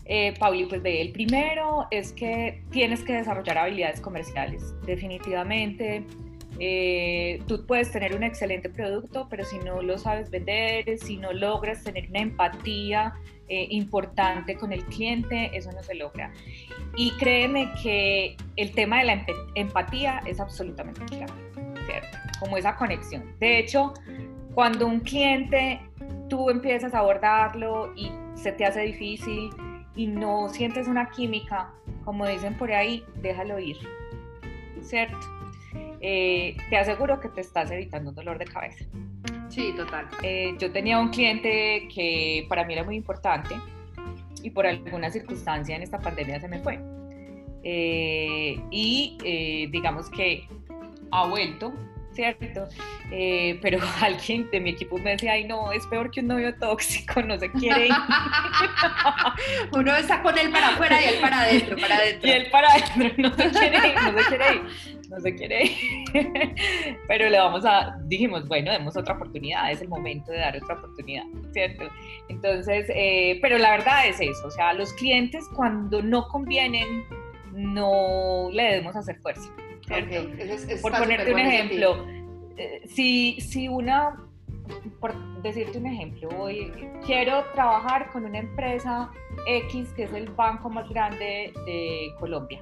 Eh, 0.05 0.33
Pauli, 0.39 0.65
pues 0.65 0.81
ve, 0.81 1.01
el 1.01 1.11
primero 1.11 1.85
es 1.91 2.11
que 2.11 2.63
tienes 2.71 3.03
que 3.03 3.13
desarrollar 3.13 3.59
habilidades 3.59 4.01
comerciales. 4.01 4.73
Definitivamente, 4.87 6.03
eh, 6.59 7.41
tú 7.47 7.65
puedes 7.65 7.91
tener 7.91 8.15
un 8.15 8.23
excelente 8.23 8.69
producto, 8.69 9.27
pero 9.29 9.43
si 9.43 9.57
no 9.59 9.81
lo 9.81 9.97
sabes 9.97 10.29
vender, 10.29 10.97
si 10.97 11.17
no 11.17 11.33
logras 11.33 11.83
tener 11.83 12.09
una 12.09 12.19
empatía 12.19 13.13
eh, 13.47 13.67
importante 13.71 14.55
con 14.55 14.71
el 14.71 14.85
cliente, 14.85 15.51
eso 15.53 15.71
no 15.71 15.83
se 15.83 15.95
logra. 15.95 16.31
Y 16.95 17.11
créeme 17.17 17.71
que 17.83 18.37
el 18.55 18.71
tema 18.71 18.99
de 18.99 19.05
la 19.05 19.25
empatía 19.55 20.21
es 20.25 20.39
absolutamente 20.39 21.03
clave, 21.05 21.33
¿cierto? 21.85 22.17
Como 22.39 22.57
esa 22.57 22.75
conexión. 22.75 23.35
De 23.39 23.59
hecho, 23.59 23.93
cuando 24.53 24.87
un 24.87 25.01
cliente 25.01 25.81
tú 26.29 26.49
empiezas 26.49 26.93
a 26.93 26.99
abordarlo 26.99 27.93
y 27.95 28.11
se 28.35 28.51
te 28.51 28.65
hace 28.65 28.81
difícil 28.81 29.49
y 29.95 30.07
no 30.07 30.49
sientes 30.49 30.87
una 30.87 31.09
química, 31.09 31.71
como 32.03 32.25
dicen 32.25 32.55
por 32.55 32.71
ahí, 32.71 33.03
déjalo 33.21 33.59
ir, 33.59 33.77
¿cierto? 34.81 35.34
Eh, 36.07 36.55
te 36.69 36.77
aseguro 36.77 37.19
que 37.19 37.29
te 37.29 37.41
estás 37.41 37.71
evitando 37.71 38.11
un 38.11 38.15
dolor 38.15 38.37
de 38.37 38.45
cabeza. 38.45 38.85
Sí, 39.49 39.73
total. 39.75 40.07
Eh, 40.21 40.53
yo 40.59 40.71
tenía 40.71 40.99
un 40.99 41.09
cliente 41.09 41.87
que 41.91 42.45
para 42.47 42.63
mí 42.63 42.73
era 42.73 42.83
muy 42.83 42.95
importante 42.95 43.55
y 44.43 44.51
por 44.51 44.67
alguna 44.67 45.09
circunstancia 45.09 45.75
en 45.75 45.81
esta 45.81 45.97
pandemia 45.97 46.39
se 46.39 46.47
me 46.47 46.59
fue. 46.59 46.79
Eh, 47.63 48.61
y 48.69 49.17
digamos 49.71 50.11
que 50.11 50.47
ha 51.09 51.25
vuelto, 51.25 51.73
¿cierto? 52.15 52.67
Eh, 53.11 53.59
pero 53.61 53.79
alguien 54.01 54.49
de 54.49 54.59
mi 54.59 54.71
equipo 54.71 54.97
me 54.97 55.11
decía, 55.11 55.33
ay 55.33 55.43
no, 55.43 55.71
es 55.71 55.85
peor 55.87 56.09
que 56.09 56.21
un 56.21 56.27
novio 56.27 56.55
tóxico, 56.55 57.21
no 57.21 57.37
se 57.37 57.51
quiere 57.51 57.87
ir. 57.87 57.93
Uno 59.73 59.95
está 59.95 60.23
con 60.23 60.37
él 60.37 60.49
para 60.51 60.69
afuera 60.69 61.01
y 61.01 61.05
él 61.05 61.15
para 61.21 61.41
adentro, 61.41 61.77
para 61.77 61.95
adentro. 61.97 62.27
Y 62.27 62.31
él 62.31 62.47
para 62.51 62.67
adentro, 62.69 63.11
no 63.17 63.35
se 63.35 63.49
quiere 63.51 63.87
ir, 63.87 63.95
no 63.95 64.19
se 64.19 64.27
quiere 64.27 64.55
ir, 64.55 64.94
no 65.09 65.19
se 65.19 65.35
quiere 65.35 65.65
ir. 65.65 65.75
Pero 67.07 67.29
le 67.29 67.37
vamos 67.37 67.65
a, 67.65 67.97
dijimos, 68.05 68.47
bueno, 68.47 68.71
demos 68.71 68.95
otra 68.97 69.15
oportunidad, 69.15 69.71
es 69.71 69.81
el 69.81 69.87
momento 69.87 70.31
de 70.31 70.39
dar 70.39 70.57
otra 70.57 70.75
oportunidad, 70.75 71.23
¿cierto? 71.51 71.85
Entonces, 72.29 72.87
eh, 72.89 73.39
pero 73.41 73.57
la 73.57 73.71
verdad 73.71 74.07
es 74.07 74.19
eso, 74.19 74.47
o 74.47 74.51
sea, 74.51 74.73
los 74.73 74.93
clientes 74.93 75.45
cuando 75.55 76.01
no 76.01 76.27
convienen, 76.27 77.05
no 77.53 78.49
le 78.51 78.63
debemos 78.63 78.95
hacer 78.95 79.17
fuerza. 79.19 79.49
por 80.81 80.91
ponerte 80.91 81.33
un 81.33 81.39
ejemplo, 81.39 82.05
eh, 82.57 82.81
si, 82.87 83.39
si 83.39 83.67
una, 83.67 84.17
por 84.99 85.13
decirte 85.41 85.77
un 85.77 85.85
ejemplo, 85.85 86.29
hoy 86.37 86.71
quiero 87.05 87.43
trabajar 87.53 88.09
con 88.11 88.25
una 88.25 88.39
empresa 88.39 89.11
X 89.47 89.89
que 89.95 90.03
es 90.03 90.13
el 90.13 90.29
banco 90.29 90.69
más 90.69 90.89
grande 90.89 91.53
de 91.65 92.13
Colombia 92.19 92.61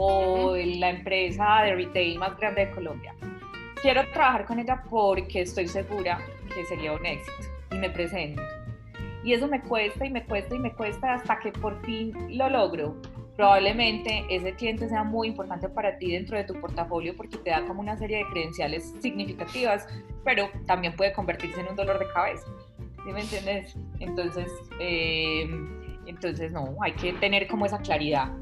o 0.00 0.54
la 0.56 0.90
empresa 0.90 1.62
de 1.64 1.74
retail 1.74 2.18
más 2.18 2.38
grande 2.38 2.66
de 2.66 2.70
Colombia. 2.70 3.14
Quiero 3.82 4.08
trabajar 4.12 4.44
con 4.44 4.60
ella 4.60 4.82
porque 4.88 5.40
estoy 5.42 5.66
segura 5.66 6.20
que 6.54 6.64
sería 6.66 6.92
un 6.92 7.04
éxito 7.04 7.48
y 7.72 7.78
me 7.78 7.90
presento. 7.90 8.40
Y 9.24 9.32
eso 9.32 9.48
me 9.48 9.60
cuesta 9.60 10.06
y 10.06 10.10
me 10.10 10.24
cuesta 10.24 10.54
y 10.54 10.58
me 10.60 10.72
cuesta 10.72 11.14
hasta 11.14 11.40
que 11.40 11.50
por 11.50 11.84
fin 11.84 12.14
lo 12.30 12.48
logro 12.48 12.94
probablemente 13.36 14.24
ese 14.30 14.52
cliente 14.54 14.88
sea 14.88 15.04
muy 15.04 15.28
importante 15.28 15.68
para 15.68 15.96
ti 15.96 16.12
dentro 16.12 16.36
de 16.36 16.44
tu 16.44 16.54
portafolio 16.60 17.16
porque 17.16 17.36
te 17.36 17.50
da 17.50 17.64
como 17.66 17.80
una 17.80 17.96
serie 17.96 18.18
de 18.18 18.24
credenciales 18.30 18.94
significativas, 19.00 19.86
pero 20.24 20.48
también 20.66 20.94
puede 20.96 21.12
convertirse 21.12 21.60
en 21.60 21.68
un 21.68 21.76
dolor 21.76 21.98
de 22.00 22.08
cabeza. 22.12 22.46
¿Sí 23.04 23.12
me 23.12 23.20
entiendes? 23.20 23.76
Entonces, 24.00 24.50
eh, 24.80 25.48
entonces 26.06 26.50
no, 26.50 26.76
hay 26.80 26.92
que 26.92 27.12
tener 27.14 27.46
como 27.46 27.66
esa 27.66 27.78
claridad. 27.78 28.32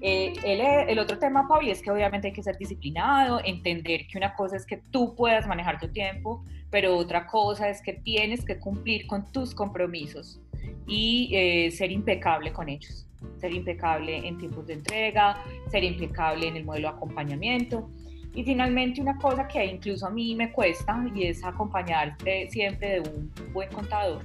Eh, 0.00 0.32
el, 0.44 0.60
el, 0.90 0.98
otro 0.98 1.18
tema, 1.18 1.48
Pablo, 1.48 1.70
es 1.70 1.82
que 1.82 1.90
obviamente 1.90 2.28
hay 2.28 2.32
que 2.32 2.42
ser 2.42 2.56
disciplinado, 2.58 3.40
entender 3.44 4.06
que 4.06 4.18
una 4.18 4.34
cosa 4.34 4.56
es 4.56 4.66
que 4.66 4.78
tú 4.90 5.14
puedas 5.14 5.46
manejar 5.46 5.80
tu 5.80 5.88
tiempo, 5.88 6.44
pero 6.70 6.96
otra 6.96 7.26
cosa 7.26 7.68
es 7.68 7.80
que 7.80 7.94
tienes 7.94 8.44
que 8.44 8.58
cumplir 8.58 9.06
con 9.06 9.30
tus 9.32 9.54
compromisos 9.54 10.40
y 10.86 11.30
eh, 11.32 11.70
ser 11.70 11.90
impecable 11.90 12.52
con 12.52 12.68
ellos 12.68 13.06
ser 13.40 13.52
impecable 13.52 14.26
en 14.26 14.38
tiempos 14.38 14.66
de 14.66 14.74
entrega, 14.74 15.42
ser 15.70 15.84
impecable 15.84 16.48
en 16.48 16.56
el 16.56 16.64
modelo 16.64 16.88
de 16.88 16.94
acompañamiento. 16.94 17.88
Y 18.34 18.44
finalmente 18.44 19.00
una 19.00 19.16
cosa 19.16 19.48
que 19.48 19.64
incluso 19.64 20.06
a 20.06 20.10
mí 20.10 20.34
me 20.34 20.52
cuesta 20.52 21.04
y 21.14 21.24
es 21.24 21.42
acompañarte 21.42 22.50
siempre 22.50 23.00
de 23.00 23.08
un 23.08 23.32
buen 23.52 23.70
contador, 23.70 24.22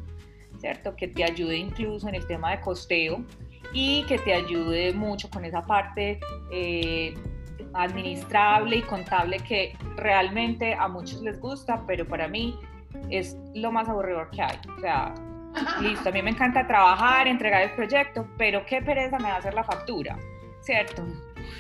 ¿cierto? 0.60 0.96
Que 0.96 1.08
te 1.08 1.24
ayude 1.24 1.58
incluso 1.58 2.10
en 2.10 2.16
el 2.16 2.28
tema 2.28 2.52
de 2.52 2.62
costeo 2.62 3.24
y 3.74 4.04
que 4.04 4.18
te 4.18 4.34
ayude 4.34 4.94
mucho 4.94 5.30
con 5.30 5.46
esa 5.46 5.66
parte 5.66 6.20
eh, 6.52 7.14
administrable 7.74 8.78
y 8.78 8.82
contable 8.82 9.38
que 9.40 9.76
realmente 9.96 10.74
a 10.74 10.88
muchos 10.88 11.22
les 11.22 11.40
gusta, 11.40 11.84
pero 11.88 12.06
para 12.06 12.28
mí 12.28 12.58
es 13.10 13.38
lo 13.54 13.72
más 13.72 13.88
aburrido 13.88 14.30
que 14.32 14.42
hay. 14.42 14.58
O 14.78 14.80
sea, 14.82 15.14
Listo, 15.82 16.10
a 16.10 16.12
mí 16.12 16.22
me 16.22 16.32
encanta 16.32 16.66
trabajar, 16.66 17.28
entregar 17.28 17.64
el 17.64 17.72
proyecto, 17.72 18.28
pero 18.38 18.66
qué 18.66 18.82
pereza 18.82 19.18
me 19.18 19.26
va 19.26 19.36
a 19.36 19.38
hacer 19.38 19.54
la 19.54 19.64
factura, 19.64 20.18
¿cierto? 20.62 21.06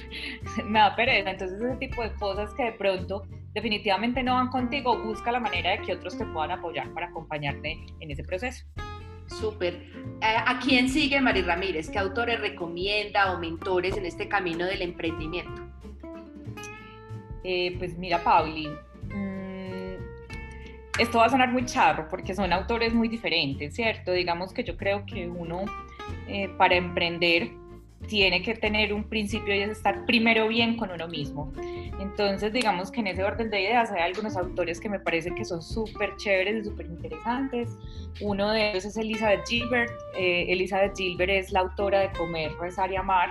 me 0.65 0.79
da 0.79 0.95
pereza, 0.95 1.31
entonces 1.31 1.61
ese 1.61 1.75
tipo 1.77 2.01
de 2.01 2.13
cosas 2.13 2.53
que 2.53 2.63
de 2.63 2.71
pronto 2.73 3.23
definitivamente 3.53 4.23
no 4.23 4.35
van 4.35 4.47
contigo, 4.47 4.97
busca 4.97 5.31
la 5.31 5.39
manera 5.39 5.71
de 5.71 5.79
que 5.79 5.93
otros 5.93 6.17
te 6.17 6.25
puedan 6.25 6.51
apoyar 6.51 6.89
para 6.93 7.07
acompañarte 7.07 7.77
en 7.99 8.11
ese 8.11 8.23
proceso. 8.23 8.65
Súper. 9.39 9.73
Eh, 10.21 10.35
¿A 10.45 10.59
quién 10.59 10.89
sigue 10.89 11.19
Mari 11.21 11.41
Ramírez? 11.41 11.89
¿Qué 11.89 11.99
autores 11.99 12.39
recomienda 12.39 13.33
o 13.33 13.39
mentores 13.39 13.97
en 13.97 14.05
este 14.05 14.27
camino 14.27 14.65
del 14.65 14.81
emprendimiento? 14.81 15.61
Eh, 17.43 17.75
pues 17.79 17.97
mira, 17.97 18.23
Pauli, 18.23 18.69
esto 20.99 21.17
va 21.17 21.25
a 21.25 21.29
sonar 21.29 21.51
muy 21.51 21.65
charro 21.65 22.07
porque 22.09 22.35
son 22.35 22.53
autores 22.53 22.93
muy 22.93 23.07
diferentes, 23.07 23.73
¿cierto? 23.73 24.11
Digamos 24.11 24.53
que 24.53 24.63
yo 24.63 24.77
creo 24.77 25.05
que 25.05 25.27
uno 25.27 25.65
eh, 26.27 26.49
para 26.57 26.75
emprender 26.75 27.49
tiene 28.07 28.41
que 28.41 28.55
tener 28.55 28.93
un 28.93 29.03
principio 29.03 29.55
y 29.55 29.59
es 29.59 29.69
estar 29.69 30.05
primero 30.05 30.47
bien 30.47 30.77
con 30.77 30.91
uno 30.91 31.07
mismo. 31.07 31.51
Entonces, 31.99 32.51
digamos 32.51 32.91
que 32.91 32.99
en 33.01 33.07
ese 33.07 33.23
orden 33.23 33.49
de 33.49 33.61
ideas 33.61 33.91
hay 33.91 34.01
algunos 34.01 34.35
autores 34.35 34.79
que 34.79 34.89
me 34.89 34.99
parecen 34.99 35.35
que 35.35 35.45
son 35.45 35.61
súper 35.61 36.15
chéveres 36.17 36.61
y 36.61 36.69
súper 36.69 36.87
interesantes. 36.87 37.77
Uno 38.21 38.51
de 38.51 38.71
ellos 38.71 38.85
es 38.85 38.97
Elizabeth 38.97 39.47
Gilbert. 39.47 39.91
Eh, 40.17 40.45
Elizabeth 40.49 40.95
Gilbert 40.95 41.31
es 41.31 41.51
la 41.51 41.61
autora 41.61 41.99
de 41.99 42.11
Comer, 42.11 42.51
Rezar 42.59 42.91
y 42.91 42.95
Amar. 42.95 43.29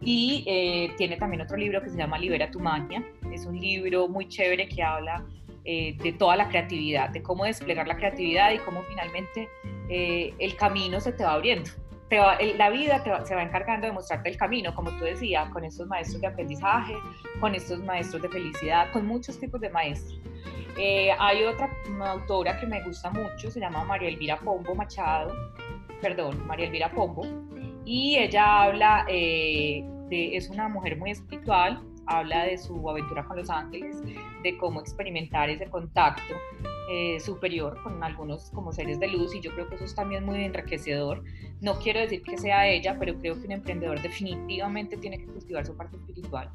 Y 0.00 0.44
eh, 0.46 0.92
tiene 0.96 1.16
también 1.16 1.42
otro 1.42 1.56
libro 1.56 1.82
que 1.82 1.90
se 1.90 1.96
llama 1.96 2.18
Libera 2.18 2.50
tu 2.50 2.60
magia. 2.60 3.04
Es 3.32 3.46
un 3.46 3.58
libro 3.58 4.08
muy 4.08 4.28
chévere 4.28 4.68
que 4.68 4.82
habla 4.82 5.24
eh, 5.70 5.96
de 6.02 6.12
toda 6.14 6.34
la 6.34 6.48
creatividad, 6.48 7.10
de 7.10 7.22
cómo 7.22 7.44
desplegar 7.44 7.86
la 7.86 7.96
creatividad 7.96 8.52
y 8.52 8.58
cómo 8.58 8.82
finalmente 8.84 9.50
eh, 9.90 10.32
el 10.38 10.56
camino 10.56 10.98
se 10.98 11.12
te 11.12 11.24
va 11.24 11.34
abriendo. 11.34 11.68
La 12.10 12.70
vida 12.70 13.02
se 13.24 13.34
va 13.34 13.42
encargando 13.42 13.86
de 13.86 13.92
mostrarte 13.92 14.30
el 14.30 14.36
camino, 14.36 14.74
como 14.74 14.90
tú 14.92 15.04
decías, 15.04 15.50
con 15.50 15.64
estos 15.64 15.86
maestros 15.86 16.20
de 16.20 16.26
aprendizaje, 16.26 16.94
con 17.40 17.54
estos 17.54 17.80
maestros 17.84 18.22
de 18.22 18.28
felicidad, 18.28 18.90
con 18.92 19.06
muchos 19.06 19.38
tipos 19.38 19.60
de 19.60 19.68
maestros. 19.70 20.18
Eh, 20.78 21.10
hay 21.18 21.44
otra 21.44 21.68
autora 22.06 22.58
que 22.58 22.66
me 22.66 22.82
gusta 22.84 23.10
mucho, 23.10 23.50
se 23.50 23.60
llama 23.60 23.84
María 23.84 24.08
Elvira 24.08 24.38
Pombo 24.38 24.74
Machado, 24.74 25.34
perdón, 26.00 26.46
María 26.46 26.66
Elvira 26.66 26.90
Pombo, 26.90 27.26
y 27.84 28.16
ella 28.16 28.62
habla 28.62 29.04
de, 29.08 29.84
es 30.10 30.48
una 30.48 30.68
mujer 30.68 30.96
muy 30.96 31.10
espiritual, 31.10 31.82
habla 32.08 32.44
de 32.44 32.58
su 32.58 32.88
aventura 32.88 33.24
con 33.24 33.36
los 33.36 33.50
ángeles, 33.50 34.02
de 34.42 34.56
cómo 34.58 34.80
experimentar 34.80 35.50
ese 35.50 35.66
contacto 35.66 36.34
eh, 36.90 37.20
superior 37.20 37.80
con 37.82 38.02
algunos 38.02 38.50
como 38.50 38.72
seres 38.72 38.98
de 38.98 39.08
luz 39.08 39.34
y 39.34 39.40
yo 39.40 39.52
creo 39.52 39.68
que 39.68 39.74
eso 39.74 39.84
es 39.84 39.94
también 39.94 40.24
muy 40.24 40.42
enriquecedor. 40.42 41.22
No 41.60 41.78
quiero 41.78 42.00
decir 42.00 42.22
que 42.22 42.38
sea 42.38 42.66
ella, 42.66 42.96
pero 42.98 43.18
creo 43.18 43.34
que 43.38 43.46
un 43.46 43.52
emprendedor 43.52 44.00
definitivamente 44.00 44.96
tiene 44.96 45.18
que 45.18 45.26
cultivar 45.26 45.66
su 45.66 45.76
parte 45.76 45.96
espiritual. 45.96 46.50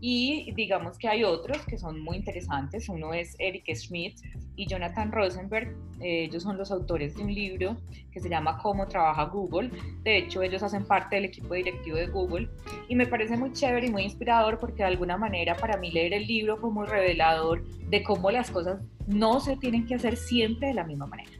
Y 0.00 0.52
digamos 0.52 0.98
que 0.98 1.08
hay 1.08 1.24
otros 1.24 1.64
que 1.66 1.78
son 1.78 2.00
muy 2.00 2.18
interesantes. 2.18 2.88
Uno 2.88 3.14
es 3.14 3.34
Eric 3.38 3.74
Schmidt 3.74 4.18
y 4.54 4.66
Jonathan 4.66 5.10
Rosenberg. 5.10 5.74
Eh, 6.00 6.24
ellos 6.24 6.42
son 6.42 6.58
los 6.58 6.70
autores 6.70 7.16
de 7.16 7.22
un 7.22 7.34
libro 7.34 7.76
que 8.12 8.20
se 8.20 8.28
llama 8.28 8.58
Cómo 8.58 8.86
trabaja 8.86 9.24
Google. 9.24 9.70
De 10.02 10.18
hecho, 10.18 10.42
ellos 10.42 10.62
hacen 10.62 10.84
parte 10.86 11.16
del 11.16 11.26
equipo 11.26 11.54
directivo 11.54 11.96
de 11.96 12.08
Google. 12.08 12.48
Y 12.88 12.94
me 12.94 13.06
parece 13.06 13.36
muy 13.36 13.52
chévere 13.52 13.86
y 13.86 13.90
muy 13.90 14.02
inspirador 14.02 14.58
porque 14.58 14.78
de 14.78 14.84
alguna 14.84 15.16
manera 15.16 15.56
para 15.56 15.78
mí 15.78 15.90
leer 15.90 16.12
el 16.12 16.26
libro 16.26 16.58
fue 16.58 16.70
muy 16.70 16.86
revelador 16.86 17.64
de 17.88 18.02
cómo 18.02 18.30
las 18.30 18.50
cosas 18.50 18.80
no 19.06 19.40
se 19.40 19.56
tienen 19.56 19.86
que 19.86 19.94
hacer 19.94 20.16
siempre 20.16 20.68
de 20.68 20.74
la 20.74 20.84
misma 20.84 21.06
manera. 21.06 21.30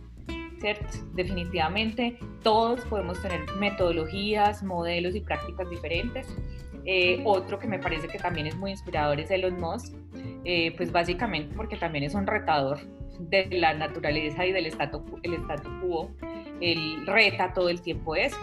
¿Cierto? 0.60 0.86
Definitivamente 1.14 2.18
todos 2.42 2.80
podemos 2.86 3.20
tener 3.20 3.40
metodologías, 3.58 4.62
modelos 4.62 5.14
y 5.14 5.20
prácticas 5.20 5.68
diferentes 5.68 6.26
eh, 6.86 7.20
otro 7.24 7.58
que 7.58 7.66
me 7.66 7.78
parece 7.78 8.06
que 8.06 8.18
también 8.18 8.46
es 8.46 8.56
muy 8.56 8.70
inspirador 8.70 9.18
es 9.18 9.30
Elon 9.30 9.60
Musk, 9.60 9.92
eh, 10.44 10.72
pues 10.76 10.92
básicamente 10.92 11.54
porque 11.56 11.76
también 11.76 12.04
es 12.04 12.14
un 12.14 12.26
retador 12.26 12.78
de 13.18 13.48
la 13.50 13.74
naturaleza 13.74 14.46
y 14.46 14.52
del 14.52 14.66
estatu, 14.66 15.18
el 15.22 15.34
statu 15.34 15.68
quo, 15.80 16.10
él 16.60 17.04
reta 17.06 17.52
todo 17.52 17.68
el 17.68 17.80
tiempo 17.80 18.14
eso. 18.14 18.38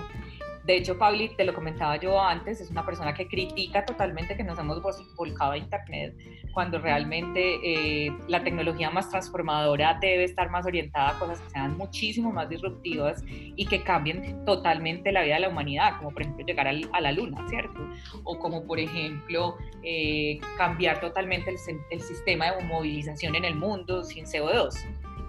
De 0.63 0.77
hecho, 0.77 0.97
Pauli, 0.97 1.29
te 1.35 1.43
lo 1.43 1.53
comentaba 1.53 1.97
yo 1.97 2.21
antes, 2.21 2.61
es 2.61 2.71
una 2.71 2.85
persona 2.85 3.13
que 3.13 3.27
critica 3.27 3.85
totalmente 3.85 4.37
que 4.37 4.43
nos 4.43 4.57
hemos 4.57 4.81
volcado 5.15 5.51
a 5.51 5.57
Internet 5.57 6.15
cuando 6.53 6.79
realmente 6.79 7.59
eh, 7.63 8.15
la 8.27 8.43
tecnología 8.43 8.89
más 8.89 9.09
transformadora 9.09 9.97
debe 9.99 10.23
estar 10.23 10.49
más 10.51 10.65
orientada 10.65 11.09
a 11.09 11.19
cosas 11.19 11.41
que 11.41 11.49
sean 11.49 11.77
muchísimo 11.77 12.31
más 12.31 12.47
disruptivas 12.47 13.23
y 13.27 13.65
que 13.65 13.83
cambien 13.83 14.45
totalmente 14.45 15.11
la 15.11 15.23
vida 15.23 15.35
de 15.35 15.41
la 15.41 15.49
humanidad, 15.49 15.97
como 15.97 16.11
por 16.11 16.21
ejemplo 16.21 16.45
llegar 16.45 16.67
a 16.67 17.01
la 17.01 17.11
luna, 17.11 17.45
¿cierto? 17.49 17.79
O 18.23 18.39
como 18.39 18.65
por 18.65 18.79
ejemplo 18.79 19.57
eh, 19.81 20.39
cambiar 20.57 21.01
totalmente 21.01 21.49
el, 21.49 21.57
el 21.89 22.01
sistema 22.01 22.51
de 22.51 22.63
movilización 22.63 23.35
en 23.35 23.45
el 23.45 23.55
mundo 23.55 24.03
sin 24.03 24.25
CO2 24.25 24.73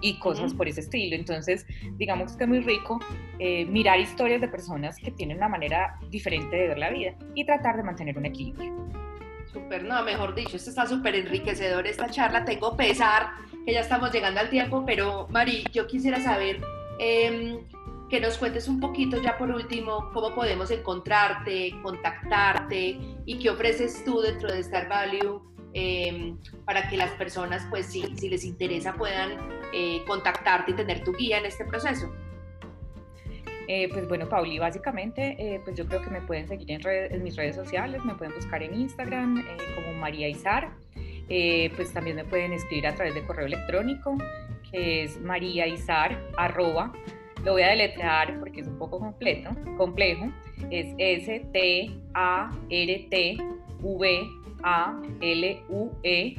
y 0.05 0.19
cosas 0.19 0.53
por 0.53 0.67
ese 0.67 0.81
estilo. 0.81 1.15
Entonces, 1.15 1.65
digamos 1.97 2.33
que 2.37 2.43
es 2.43 2.49
muy 2.49 2.59
rico 2.59 2.99
eh, 3.39 3.65
mirar 3.65 3.99
historias 3.99 4.39
de 4.39 4.47
personas 4.47 4.97
que 4.97 5.09
tienen 5.09 5.37
una 5.37 5.49
manera 5.49 5.99
diferente 6.11 6.55
de 6.55 6.67
ver 6.67 6.77
la 6.77 6.91
vida 6.91 7.15
y 7.33 7.43
tratar 7.43 7.75
de 7.75 7.83
mantener 7.83 8.15
un 8.15 8.25
equilibrio. 8.25 8.71
Súper, 9.51 9.83
no, 9.83 10.03
mejor 10.03 10.35
dicho, 10.35 10.57
esto 10.57 10.69
está 10.69 10.85
súper 10.85 11.15
enriquecedor 11.15 11.87
esta 11.87 12.07
charla. 12.07 12.45
Tengo 12.45 12.77
pesar 12.77 13.31
que 13.65 13.73
ya 13.73 13.79
estamos 13.79 14.11
llegando 14.11 14.39
al 14.39 14.49
tiempo, 14.49 14.83
pero 14.85 15.27
Mari, 15.31 15.63
yo 15.73 15.87
quisiera 15.87 16.19
saber 16.19 16.61
em, 16.99 17.57
que 18.07 18.19
nos 18.19 18.37
cuentes 18.37 18.67
un 18.67 18.79
poquito 18.79 19.19
ya 19.19 19.39
por 19.39 19.49
último 19.49 20.11
cómo 20.13 20.35
podemos 20.35 20.69
encontrarte, 20.69 21.73
contactarte 21.81 22.99
y 23.25 23.39
qué 23.39 23.49
ofreces 23.49 24.03
tú 24.05 24.21
dentro 24.21 24.51
de 24.53 24.59
Star 24.59 24.87
Value 24.87 25.54
em, 25.77 26.37
para 26.63 26.87
que 26.87 26.95
las 26.95 27.11
personas, 27.11 27.67
pues 27.69 27.87
si, 27.87 28.01
si 28.15 28.29
les 28.29 28.45
interesa, 28.45 28.93
puedan 28.93 29.31
eh, 29.73 30.01
contactarte 30.07 30.71
y 30.71 30.73
tener 30.73 31.03
tu 31.03 31.11
guía 31.11 31.39
en 31.39 31.45
este 31.45 31.65
proceso. 31.65 32.09
Eh, 33.67 33.89
pues 33.91 34.07
bueno, 34.07 34.29
Pauli, 34.29 34.57
básicamente, 34.57 35.35
eh, 35.37 35.59
pues 35.65 35.75
yo 35.75 35.85
creo 35.85 36.01
que 36.01 36.09
me 36.09 36.21
pueden 36.21 36.47
seguir 36.47 36.71
en, 36.71 37.23
mis 37.23 37.35
redes 37.35 37.57
sociales, 37.57 38.05
me 38.05 38.15
pueden 38.15 38.33
buscar 38.33 38.63
en 38.63 38.73
Instagram 38.73 39.43
como 39.75 39.91
María 39.99 40.29
Izar, 40.29 40.71
pues 41.75 41.91
también 41.91 42.15
me 42.15 42.23
pueden 42.23 42.53
escribir 42.53 42.87
a 42.87 42.95
través 42.95 43.13
de 43.13 43.25
correo 43.25 43.47
electrónico, 43.47 44.17
que 44.71 45.03
es 45.03 45.19
mariaizar, 45.19 46.17
arroba, 46.37 46.93
lo 47.43 47.51
voy 47.51 47.63
a 47.63 47.69
deletrear 47.69 48.39
porque 48.39 48.61
es 48.61 48.67
un 48.67 48.77
poco 48.77 48.97
completo, 48.99 49.49
complejo, 49.75 50.31
es 50.69 50.95
S-T-A-R-T-V-A-L-U-E. 54.65 56.35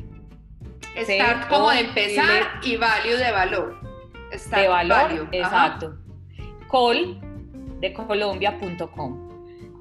Start 0.99 1.49
como 1.49 1.71
de 1.71 1.81
empezar 1.81 2.61
y 2.63 2.77
value 2.77 3.17
de 3.17 3.31
valor. 3.31 3.81
de 4.31 4.69
valor, 4.69 5.29
exacto. 5.33 5.97
Col 6.69 7.21
de 7.81 7.93
colombia.com. 7.93 9.27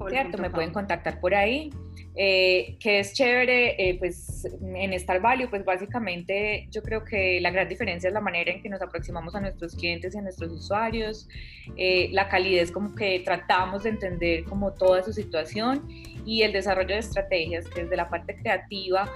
¿Cierto? 0.08 0.38
Me 0.38 0.50
pueden 0.50 0.72
contactar 0.72 1.20
por 1.20 1.34
ahí. 1.34 1.70
Eh, 2.18 2.78
que 2.80 3.00
es 3.00 3.12
chévere, 3.12 3.90
eh, 3.90 3.98
pues 3.98 4.48
en 4.62 4.94
Star 4.94 5.20
Value, 5.20 5.50
pues 5.50 5.66
básicamente 5.66 6.66
yo 6.70 6.82
creo 6.82 7.04
que 7.04 7.42
la 7.42 7.50
gran 7.50 7.68
diferencia 7.68 8.08
es 8.08 8.14
la 8.14 8.22
manera 8.22 8.52
en 8.52 8.62
que 8.62 8.70
nos 8.70 8.80
aproximamos 8.80 9.34
a 9.34 9.40
nuestros 9.40 9.74
clientes 9.74 10.14
y 10.14 10.18
a 10.18 10.22
nuestros 10.22 10.50
usuarios, 10.50 11.28
eh, 11.76 12.08
la 12.12 12.30
calidez 12.30 12.72
como 12.72 12.94
que 12.94 13.20
tratamos 13.20 13.82
de 13.82 13.90
entender 13.90 14.44
como 14.44 14.72
toda 14.72 15.02
su 15.02 15.12
situación 15.12 15.86
y 16.24 16.40
el 16.40 16.52
desarrollo 16.52 16.94
de 16.94 17.00
estrategias 17.00 17.68
que 17.68 17.82
desde 17.82 17.96
la 17.96 18.08
parte 18.08 18.34
creativa 18.34 19.08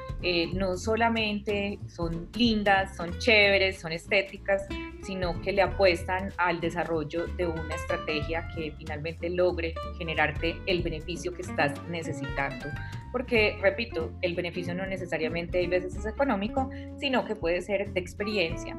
no 0.53 0.77
solamente 0.77 1.79
son 1.89 2.29
lindas, 2.37 2.97
son 2.97 3.19
chéveres, 3.19 3.81
son 3.81 3.93
estéticas, 3.93 4.67
sino 5.03 5.41
que 5.41 5.53
le 5.53 5.63
apuestan 5.63 6.33
al 6.37 6.61
desarrollo 6.61 7.27
de 7.27 7.47
una 7.47 7.75
estrategia 7.75 8.47
que 8.55 8.73
finalmente 8.79 9.29
logre 9.29 9.75
generarte 9.99 10.55
el 10.67 10.83
beneficio 10.83 11.33
que 11.33 11.43
estás 11.43 11.73
necesitando 11.89 12.67
porque, 13.13 13.59
repito, 13.61 14.13
el 14.23 14.35
beneficio 14.35 14.75
no 14.75 14.87
necesariamente 14.87 15.59
hay 15.59 15.67
veces 15.67 15.97
es 15.97 16.07
económico, 16.07 16.71
sino 16.99 17.25
que 17.25 17.35
puede 17.35 17.61
ser 17.63 17.93
de 17.93 18.01
experiencia 18.01 18.77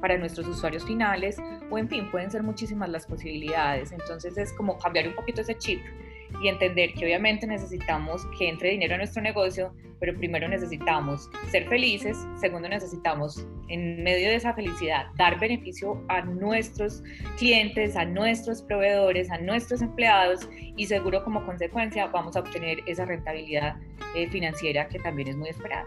para 0.00 0.18
nuestros 0.18 0.46
usuarios 0.46 0.84
finales 0.84 1.36
o 1.70 1.78
en 1.78 1.88
fin, 1.88 2.10
pueden 2.10 2.30
ser 2.30 2.42
muchísimas 2.42 2.88
las 2.88 3.06
posibilidades. 3.06 3.92
Entonces 3.92 4.36
es 4.36 4.52
como 4.52 4.78
cambiar 4.78 5.08
un 5.08 5.14
poquito 5.14 5.40
ese 5.40 5.56
chip 5.56 5.80
y 6.42 6.48
entender 6.48 6.92
que 6.94 7.04
obviamente 7.04 7.46
necesitamos 7.46 8.26
que 8.38 8.48
entre 8.48 8.70
dinero 8.70 8.94
a 8.94 8.98
nuestro 8.98 9.22
negocio, 9.22 9.72
pero 10.00 10.16
primero 10.16 10.48
necesitamos 10.48 11.30
ser 11.50 11.66
felices, 11.68 12.18
segundo 12.40 12.68
necesitamos 12.68 13.46
en 13.68 14.02
medio 14.02 14.28
de 14.28 14.36
esa 14.36 14.52
felicidad 14.52 15.06
dar 15.16 15.38
beneficio 15.38 16.02
a 16.08 16.20
nuestros 16.22 17.02
clientes, 17.38 17.96
a 17.96 18.04
nuestros 18.04 18.62
proveedores, 18.62 19.30
a 19.30 19.38
nuestros 19.38 19.80
empleados 19.82 20.48
y 20.76 20.86
seguro 20.86 21.24
como 21.24 21.44
consecuencia 21.46 22.06
vamos 22.06 22.36
a 22.36 22.40
obtener 22.40 22.80
esa 22.86 23.04
rentabilidad 23.04 23.76
eh, 24.14 24.28
financiera 24.28 24.88
que 24.88 24.98
también 24.98 25.28
es 25.28 25.36
muy 25.36 25.48
esperada. 25.48 25.86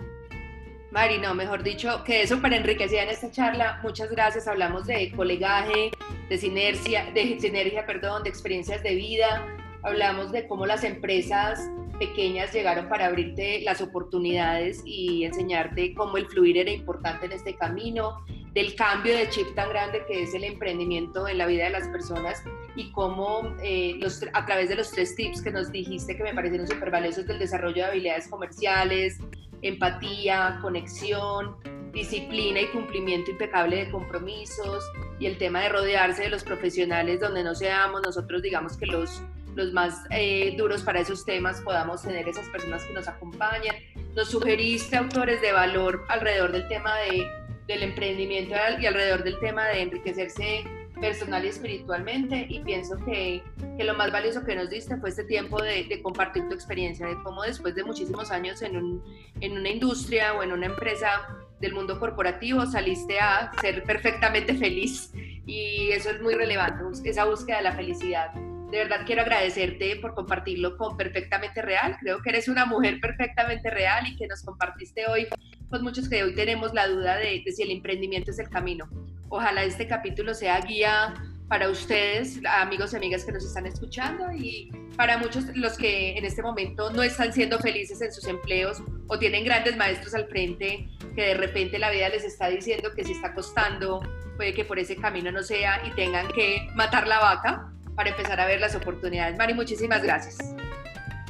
Mari, 0.92 1.20
no, 1.20 1.36
mejor 1.36 1.64
dicho, 1.64 2.04
que 2.06 2.22
eso 2.22 2.42
para 2.42 2.56
enriquecida 2.56 3.04
en 3.04 3.10
esta 3.10 3.30
charla. 3.30 3.80
Muchas 3.84 4.10
gracias. 4.10 4.48
Hablamos 4.48 4.88
de 4.88 5.12
colegaje, 5.12 5.92
de 6.30 6.38
sinergia, 6.38 7.12
de 7.14 7.40
sinergia, 7.40 7.86
perdón, 7.86 8.24
de 8.24 8.30
experiencias 8.30 8.82
de 8.84 8.96
vida, 8.96 9.46
hablamos 9.88 10.32
de 10.32 10.48
cómo 10.48 10.66
las 10.66 10.84
empresas 10.84 11.70
pequeñas 11.98 12.54
llegaron 12.54 12.90
para 12.90 13.08
abrirte 13.08 13.62
las 13.62 13.82
oportunidades 13.82 14.82
y 14.86 15.24
enseñarte 15.24 15.94
cómo 15.96 16.18
el 16.18 16.28
fluir 16.28 16.58
era 16.58 16.72
importante 16.72 17.26
en 17.26 17.32
este 17.32 17.56
camino, 17.56 18.24
del 18.54 18.76
cambio 18.76 19.16
de 19.16 19.30
chip 19.30 19.54
tan 19.56 19.70
grande 19.70 20.04
que 20.08 20.24
es 20.24 20.34
el 20.34 20.44
emprendimiento 20.44 21.28
en 21.28 21.38
la 21.38 21.46
vida 21.46 21.66
de 21.66 21.72
las 21.72 21.88
personas 21.88 22.44
y 22.76 22.92
cómo 22.92 23.56
eh, 23.64 23.96
los, 24.00 24.24
a 24.34 24.46
través 24.46 24.70
de 24.70 24.76
los 24.76 24.92
tres 24.92 25.16
tips 25.16 25.42
que 25.42 25.52
nos 25.52 25.72
dijiste 25.72 26.16
que 26.16 26.24
me 26.24 26.34
parecieron 26.34 26.68
súper 26.68 26.92
valiosos 26.92 27.26
del 27.26 27.40
desarrollo 27.40 27.84
de 27.84 27.86
habilidades 27.86 28.28
comerciales, 28.28 29.20
empatía, 29.62 30.60
conexión, 30.62 31.56
disciplina 31.94 32.62
y 32.62 32.68
cumplimiento 32.68 33.32
impecable 33.32 33.86
de 33.86 33.92
compromisos 33.92 34.84
y 35.20 35.26
el 35.26 35.38
tema 35.38 35.62
de 35.62 35.70
rodearse 35.70 36.24
de 36.24 36.30
los 36.30 36.44
profesionales 36.44 37.20
donde 37.20 37.44
no 37.44 37.56
seamos 37.56 38.02
nosotros 38.04 38.42
digamos 38.42 38.78
que 38.78 38.86
los 38.86 39.24
los 39.58 39.74
más 39.74 40.04
eh, 40.12 40.56
duros 40.56 40.84
para 40.84 41.02
esos 41.02 41.26
temas, 41.26 41.60
podamos 41.62 42.04
tener 42.04 42.30
esas 42.30 42.48
personas 42.50 42.84
que 42.86 42.94
nos 42.94 43.08
acompañan. 43.08 43.76
Nos 44.16 44.30
sugeriste 44.30 44.96
autores 44.96 45.42
de 45.42 45.52
valor 45.52 46.06
alrededor 46.10 46.52
del 46.52 46.68
tema 46.68 46.96
de, 47.00 47.28
del 47.68 47.84
emprendimiento 47.84 48.56
y 48.80 48.86
alrededor 48.86 49.24
del 49.24 49.38
tema 49.40 49.66
de 49.68 49.82
enriquecerse 49.82 50.64
personal 51.02 51.44
y 51.46 51.50
espiritualmente 51.50 52.48
y 52.50 52.60
pienso 52.62 52.98
que, 53.06 53.44
que, 53.78 53.84
lo 53.84 53.94
más 53.94 54.12
valioso 54.12 54.44
que 54.44 54.56
nos 54.56 54.70
diste 54.70 54.98
fue 54.98 55.10
este 55.10 55.24
tiempo 55.24 55.62
de, 55.62 55.84
de, 55.84 56.02
compartir 56.02 56.48
tu 56.48 56.56
experiencia, 56.56 57.06
de 57.06 57.16
cómo 57.24 57.44
después 57.44 57.76
de 57.76 57.84
muchísimos 57.84 58.32
años 58.32 58.64
en, 58.64 58.78
un, 58.78 59.04
en 59.40 59.58
una 59.58 59.70
industria 59.70 60.34
o 60.34 60.42
en 60.42 60.52
una 60.52 60.66
empresa 60.68 61.28
del 61.60 61.74
mundo 61.74 62.00
corporativo 62.00 62.66
saliste 62.66 63.20
a 63.20 63.52
ser 63.62 63.84
perfectamente 63.84 64.56
feliz 64.56 65.12
y 65.46 65.90
eso 65.92 66.10
es 66.10 66.22
muy 66.22 66.34
relevante, 66.34 66.84
esa 67.10 67.26
búsqueda 67.26 67.58
de 67.58 67.64
la 67.64 67.74
felicidad. 67.74 68.32
De 68.72 68.80
verdad 68.80 69.02
quiero 69.06 69.22
agradecerte 69.22 69.96
por 69.96 70.14
compartirlo 70.14 70.76
con 70.76 70.98
Perfectamente 70.98 71.62
Real. 71.62 71.96
Creo 72.02 72.22
que 72.22 72.30
eres 72.30 72.50
una 72.50 72.66
mujer 72.66 73.00
perfectamente 73.00 73.70
real 73.70 74.06
y 74.08 74.18
que 74.18 74.28
nos 74.28 74.44
compartiste 74.44 75.08
hoy 75.08 75.28
con 75.70 75.84
muchos 75.84 76.10
que 76.10 76.24
hoy 76.24 76.36
tenemos 76.36 76.74
la 76.74 76.88
duda 76.88 77.16
de, 77.18 77.44
si 77.50 77.64
el 77.64 77.72
emprendimiento 77.72 78.32
es 78.32 78.40
el 78.40 78.50
camino. 78.50 78.90
Ojalá 79.30 79.64
este 79.64 79.88
capítulo 79.88 80.34
sea 80.34 80.60
guía 80.62 81.14
para 81.48 81.70
ustedes, 81.70 82.42
amigos 82.46 82.92
y 82.92 82.98
amigas 82.98 83.24
que 83.24 83.32
nos 83.32 83.46
están 83.46 83.66
escuchando 83.66 84.34
y 84.34 84.70
para 84.98 85.18
muchos 85.18 85.46
los 85.56 85.78
que 85.78 86.18
en 86.18 86.26
este 86.26 86.42
momento 86.42 86.92
no 86.92 87.04
están 87.04 87.32
siendo 87.32 87.58
felices 87.60 88.02
en 88.02 88.12
sus 88.12 88.28
empleos 88.28 88.84
o 89.08 89.18
tienen 89.18 89.46
grandes 89.46 89.78
maestros 89.78 90.14
al 90.14 90.28
frente 90.28 90.90
que 91.16 91.22
de 91.22 91.34
repente 91.36 91.80
la 91.80 91.90
vida 91.90 92.10
les 92.10 92.26
está 92.26 92.50
diciendo 92.50 92.92
que 92.94 93.06
si 93.06 93.14
está 93.14 93.34
costando, 93.34 94.02
puede 94.36 94.54
que 94.54 94.66
por 94.66 94.78
ese 94.78 94.98
camino 94.98 95.32
no 95.32 95.42
sea 95.42 95.82
y 95.88 95.92
tengan 95.92 96.28
que 96.34 96.68
matar 96.76 97.08
la 97.08 97.20
vaca 97.20 97.74
para 97.98 98.12
empezar 98.12 98.40
a 98.40 98.46
ver 98.46 98.62
las 98.62 98.76
oportunidades. 98.76 99.38
Mari, 99.38 99.56
muchísimas 99.56 100.04
gracias. 100.04 100.38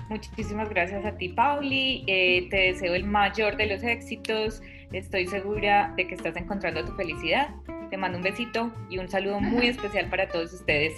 Muchísimas 0.09 0.69
gracias 0.69 1.05
a 1.05 1.17
ti, 1.17 1.29
Pauli. 1.29 2.03
Eh, 2.07 2.47
te 2.49 2.57
deseo 2.57 2.93
el 2.93 3.05
mayor 3.05 3.55
de 3.55 3.67
los 3.67 3.83
éxitos. 3.83 4.61
Estoy 4.91 5.27
segura 5.27 5.93
de 5.95 6.07
que 6.07 6.15
estás 6.15 6.35
encontrando 6.35 6.83
tu 6.83 6.91
felicidad. 6.93 7.49
Te 7.89 7.95
mando 7.95 8.17
un 8.17 8.23
besito 8.23 8.71
y 8.89 8.99
un 8.99 9.07
saludo 9.07 9.39
muy 9.39 9.67
especial 9.67 10.09
para 10.09 10.27
todos 10.27 10.53
ustedes. 10.53 10.93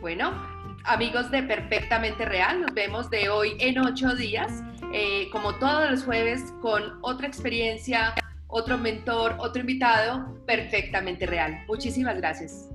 Bueno, 0.00 0.32
amigos 0.84 1.32
de 1.32 1.42
Perfectamente 1.42 2.24
Real, 2.24 2.60
nos 2.60 2.72
vemos 2.72 3.10
de 3.10 3.28
hoy 3.28 3.56
en 3.58 3.78
ocho 3.78 4.14
días, 4.14 4.62
eh, 4.92 5.28
como 5.32 5.56
todos 5.56 5.90
los 5.90 6.04
jueves, 6.04 6.52
con 6.62 6.98
otra 7.02 7.26
experiencia, 7.26 8.14
otro 8.46 8.78
mentor, 8.78 9.34
otro 9.38 9.60
invitado 9.60 10.40
perfectamente 10.46 11.26
real. 11.26 11.64
Muchísimas 11.66 12.16
gracias. 12.16 12.68